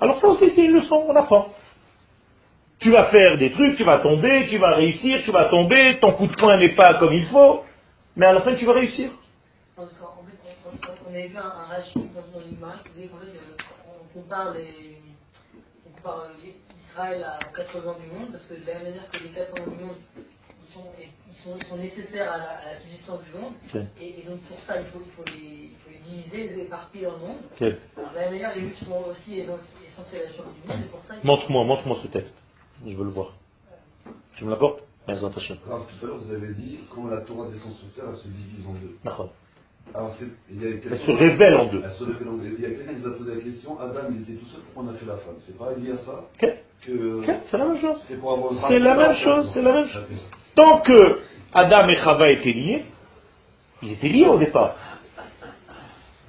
[0.00, 1.54] Alors ça aussi c'est une leçon, on apprend.
[2.80, 6.12] Tu vas faire des trucs, tu vas tomber, tu vas réussir, tu vas tomber, ton
[6.12, 7.62] coup de poing n'est pas comme il faut,
[8.16, 9.10] mais à la fin tu vas réussir.
[9.76, 12.90] Parce qu'en fait, on, on- on avait vu un, un rachis dans son image qui
[12.94, 13.56] disait qu'en fait, euh,
[16.06, 19.96] euh, 80 du monde, parce que de la même manière que les 80 du monde,
[20.72, 23.54] sont, ils sont, ils sont nécessaires à la, à la subsistance du monde,
[24.00, 26.62] et, et donc pour ça, il faut, il faut, les, il faut les diviser, les
[26.62, 27.38] éparpiller dans le monde.
[27.52, 27.62] Ok.
[27.96, 30.78] Alors, de la même manière, les luttes sont aussi essentielles à la survie du monde,
[30.80, 32.34] et pour ça, il faut- Montre-moi, montre-moi ce texte.
[32.86, 33.32] Je veux le voir.
[34.36, 34.82] Tu me l'apportes?
[35.06, 35.22] Merci.
[35.24, 38.28] Alors, tout à l'heure, vous avez dit, quand la Torah descend sur terre, elle se
[38.28, 38.96] divise en deux.
[39.04, 39.30] D'accord.
[39.94, 41.82] Alors, c'est- il y a quelqu'un- Elle se révèle en deux.
[41.84, 42.54] Elle se révèle en deux.
[42.56, 44.60] Il y a quelqu'un qui nous a posé la question Adam, il était tout seul,
[44.62, 45.34] pourquoi on a fait la femme?
[45.40, 46.54] C'est pas lié à ça Ok.
[46.86, 47.20] que.
[47.20, 47.98] Ok, C'est la même chose.
[48.08, 49.06] C'est la femme.
[49.08, 50.02] même chose, c'est la même chose.
[50.54, 51.20] Tant que
[51.52, 52.84] Adam et Chava étaient liés,
[53.82, 54.76] ils étaient liés au départ.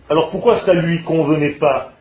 [0.10, 1.94] Alors pourquoi ça lui convenait pas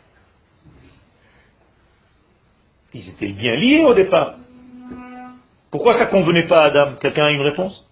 [2.92, 4.36] Ils étaient bien liés au départ.
[5.70, 6.94] Pourquoi ça convenait pas à Adam?
[7.00, 7.84] Quelqu'un a une réponse?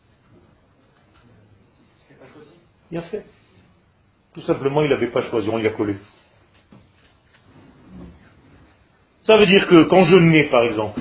[2.90, 3.24] Bien fait.
[4.34, 5.96] Tout simplement, il n'avait pas choisi, on lui a collé.
[9.24, 11.00] Ça veut dire que quand je nais, par exemple,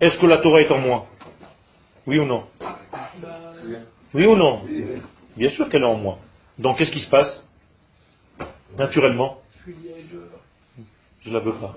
[0.00, 1.06] est-ce que la Torah est en moi?
[2.08, 2.44] Oui ou non
[4.14, 4.62] Oui ou non.
[5.36, 6.18] Bien sûr qu'elle est en moi.
[6.58, 7.46] Donc qu'est-ce qui se passe
[8.78, 9.42] Naturellement,
[11.20, 11.76] je ne la veux pas.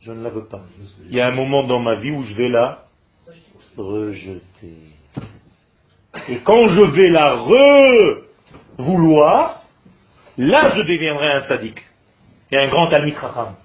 [0.00, 0.62] Je ne la veux pas.
[1.08, 2.84] Il y a un moment dans ma vie où je vais la
[3.76, 4.76] rejeter.
[6.28, 7.34] Et quand je vais la
[8.78, 9.64] re-vouloir,
[10.38, 11.82] là je deviendrai un tzaddik.
[12.52, 13.56] Et un grand Chacham.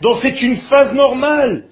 [0.00, 1.66] Donc c'est une phase normale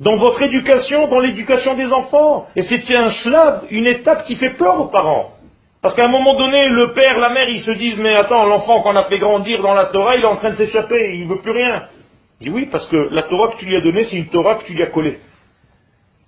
[0.00, 2.46] dans votre éducation, dans l'éducation des enfants.
[2.54, 5.32] Et c'est un schlab, une étape qui fait peur aux parents.
[5.80, 8.82] Parce qu'à un moment donné, le père, la mère, ils se disent, mais attends, l'enfant
[8.82, 11.40] qu'on a fait grandir dans la Torah, il est en train de s'échapper, il veut
[11.40, 11.84] plus rien.
[12.40, 14.56] Je dis oui, parce que la Torah que tu lui as donnée, c'est une Torah
[14.56, 15.18] que tu lui as collée.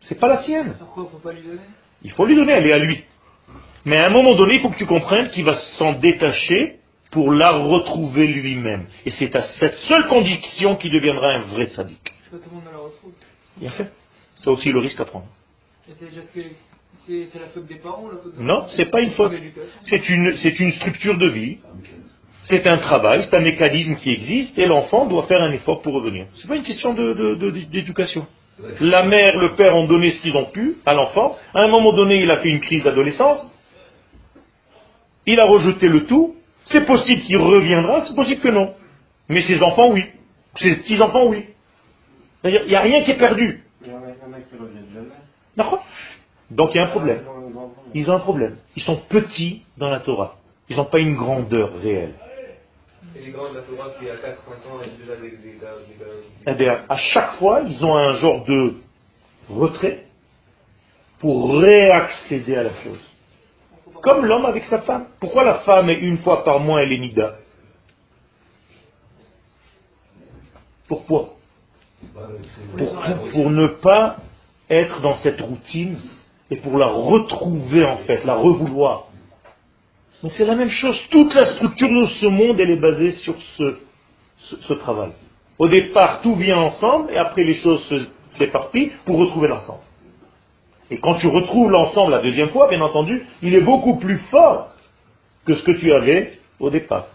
[0.03, 0.75] C'est pas la sienne.
[0.79, 1.61] Pourquoi faut pas lui donner?
[2.03, 3.05] Il faut lui donner, elle est à lui.
[3.85, 6.77] Mais à un moment donné, il faut que tu comprennes qu'il va s'en détacher
[7.11, 8.87] pour la retrouver lui-même.
[9.05, 12.13] Et c'est à cette seule condition qu'il deviendra un vrai sadique.
[12.31, 13.13] Tout le monde ne la retrouve.
[13.57, 13.91] Bien fait.
[14.37, 15.27] C'est aussi le risque à prendre.
[17.07, 19.33] C'est la faute des parents ou la faute de Non, c'est pas une faute.
[19.83, 21.59] C'est une, structure de vie.
[22.45, 25.95] C'est un travail, c'est un mécanisme qui existe et l'enfant doit faire un effort pour
[25.95, 26.27] revenir.
[26.35, 28.27] C'est pas une question de- de- de- d'éducation.
[28.81, 31.37] La mère, le père ont donné ce qu'ils ont pu à l'enfant.
[31.55, 33.51] À un moment donné, il a fait une crise d'adolescence.
[35.27, 36.35] Il a rejeté le tout.
[36.67, 38.75] C'est possible qu'il reviendra, c'est possible que non.
[39.29, 40.05] Mais ses enfants, oui.
[40.57, 41.45] Ses petits-enfants, oui.
[42.45, 43.65] Il n'y a rien qui est perdu.
[43.85, 45.09] Il y en a, il y en a qui reviennent jamais.
[45.57, 45.85] D'accord
[46.51, 47.21] Donc il y a un problème.
[47.23, 47.93] Ils ont un problème.
[47.95, 48.57] Ils ont un problème.
[48.77, 50.37] Ils sont petits dans la Torah.
[50.69, 52.15] Ils n'ont pas une grandeur réelle.
[53.17, 55.75] Et les grands de la Torah qui à 4-5 ans ont déjà des, des, gars-
[55.89, 56.13] des gars-
[56.47, 58.75] Eh bien, à chaque fois, ils ont un genre de
[59.49, 60.05] retrait
[61.19, 63.01] pour réaccéder à la chose.
[64.03, 65.07] Comme l'homme avec sa femme.
[65.19, 67.37] Pourquoi la femme est une fois par mois, elle est nida?
[70.89, 71.35] Pourquoi
[72.77, 72.97] Pour,
[73.33, 74.17] pour ne pas
[74.69, 75.99] être dans cette routine
[76.51, 79.07] et pour la retrouver en fait, la revouloir.
[80.23, 80.99] Mais c'est la même chose.
[81.11, 83.77] Toute la structure de ce monde, elle est basée sur ce,
[84.39, 85.13] ce, ce travail.
[85.59, 88.07] Au départ, tout vient ensemble et après les choses se-
[88.39, 89.81] s'éparpillent pour retrouver l'ensemble.
[90.91, 94.71] Et quand tu retrouves l'ensemble la deuxième fois, bien entendu, il est beaucoup plus fort
[95.47, 97.07] que ce que tu avais au départ.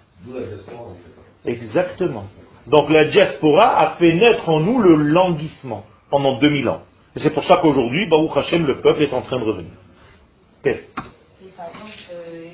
[1.46, 2.26] Exactement.
[2.68, 6.82] Donc la diaspora a fait naître en nous le languissement pendant 2000 ans.
[7.16, 9.72] Et c'est pour ça qu'aujourd'hui, Baruch Hashem, le peuple est en train de revenir.
[10.66, 10.72] Et
[11.55, 12.45] par exemple, euh,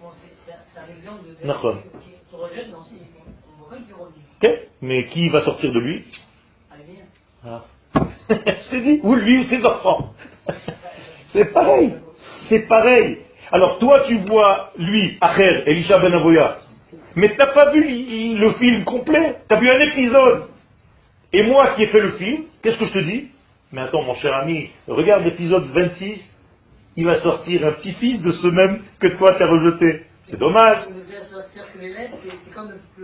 [0.00, 0.08] bon,
[0.46, 1.34] c'est- un- exemple de
[2.00, 2.96] qui, rejette dans ses.
[4.82, 6.04] Mais qui va sortir de lui?
[7.44, 7.64] Ah.
[8.28, 10.12] Je t'ai dit, ou lui ou ses enfants.
[11.32, 11.94] C'est pareil.
[12.48, 13.18] C'est pareil.
[13.52, 16.58] Alors toi, tu vois lui, Acher, Elisha Ben Avoya,
[17.14, 17.82] mais t'as pas vu
[18.36, 19.36] le film complet?
[19.48, 20.48] T'as vu un épisode?
[21.32, 23.28] Et moi qui ai fait le film, qu'est-ce que je te dis?
[23.72, 26.36] Mais attends, mon cher ami, regarde l'épisode 26
[26.96, 30.06] il va sortir un petit-fils de ce même que toi tu as rejeté.
[30.24, 30.78] C'est dommage.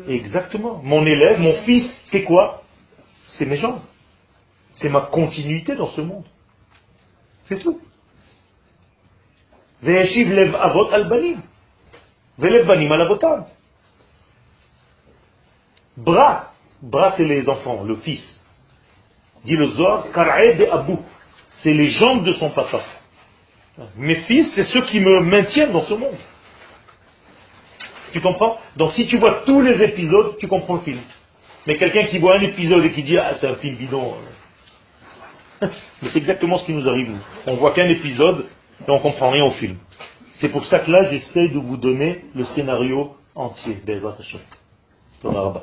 [0.09, 0.81] Exactement.
[0.83, 2.63] Mon élève, mon fils, c'est quoi?
[3.39, 3.81] C'est mes jambes.
[4.75, 6.25] C'est ma continuité dans ce monde.
[7.47, 7.81] C'est tout.
[9.83, 11.41] lev avot al banim.
[12.39, 13.47] banim al
[15.97, 16.53] Bras.
[16.81, 18.43] Bras, c'est les enfants, le fils.
[19.45, 20.99] Dit le Zohar, de abou.
[21.63, 22.81] C'est les jambes de son papa.
[23.97, 26.17] Mes fils, c'est ceux qui me maintiennent dans ce monde.
[28.13, 28.59] Tu comprends?
[28.77, 31.01] Donc si tu vois tous les épisodes, tu comprends le film.
[31.67, 34.15] Mais quelqu'un qui voit un épisode et qui dit Ah, c'est un film bidon.
[35.63, 37.17] Mais c'est exactement ce qui nous arrive.
[37.47, 38.47] On voit qu'un épisode
[38.87, 39.77] et on comprend rien au film.
[40.35, 44.01] C'est pour ça que là, j'essaie de vous donner le scénario entier des
[45.23, 45.63] Ton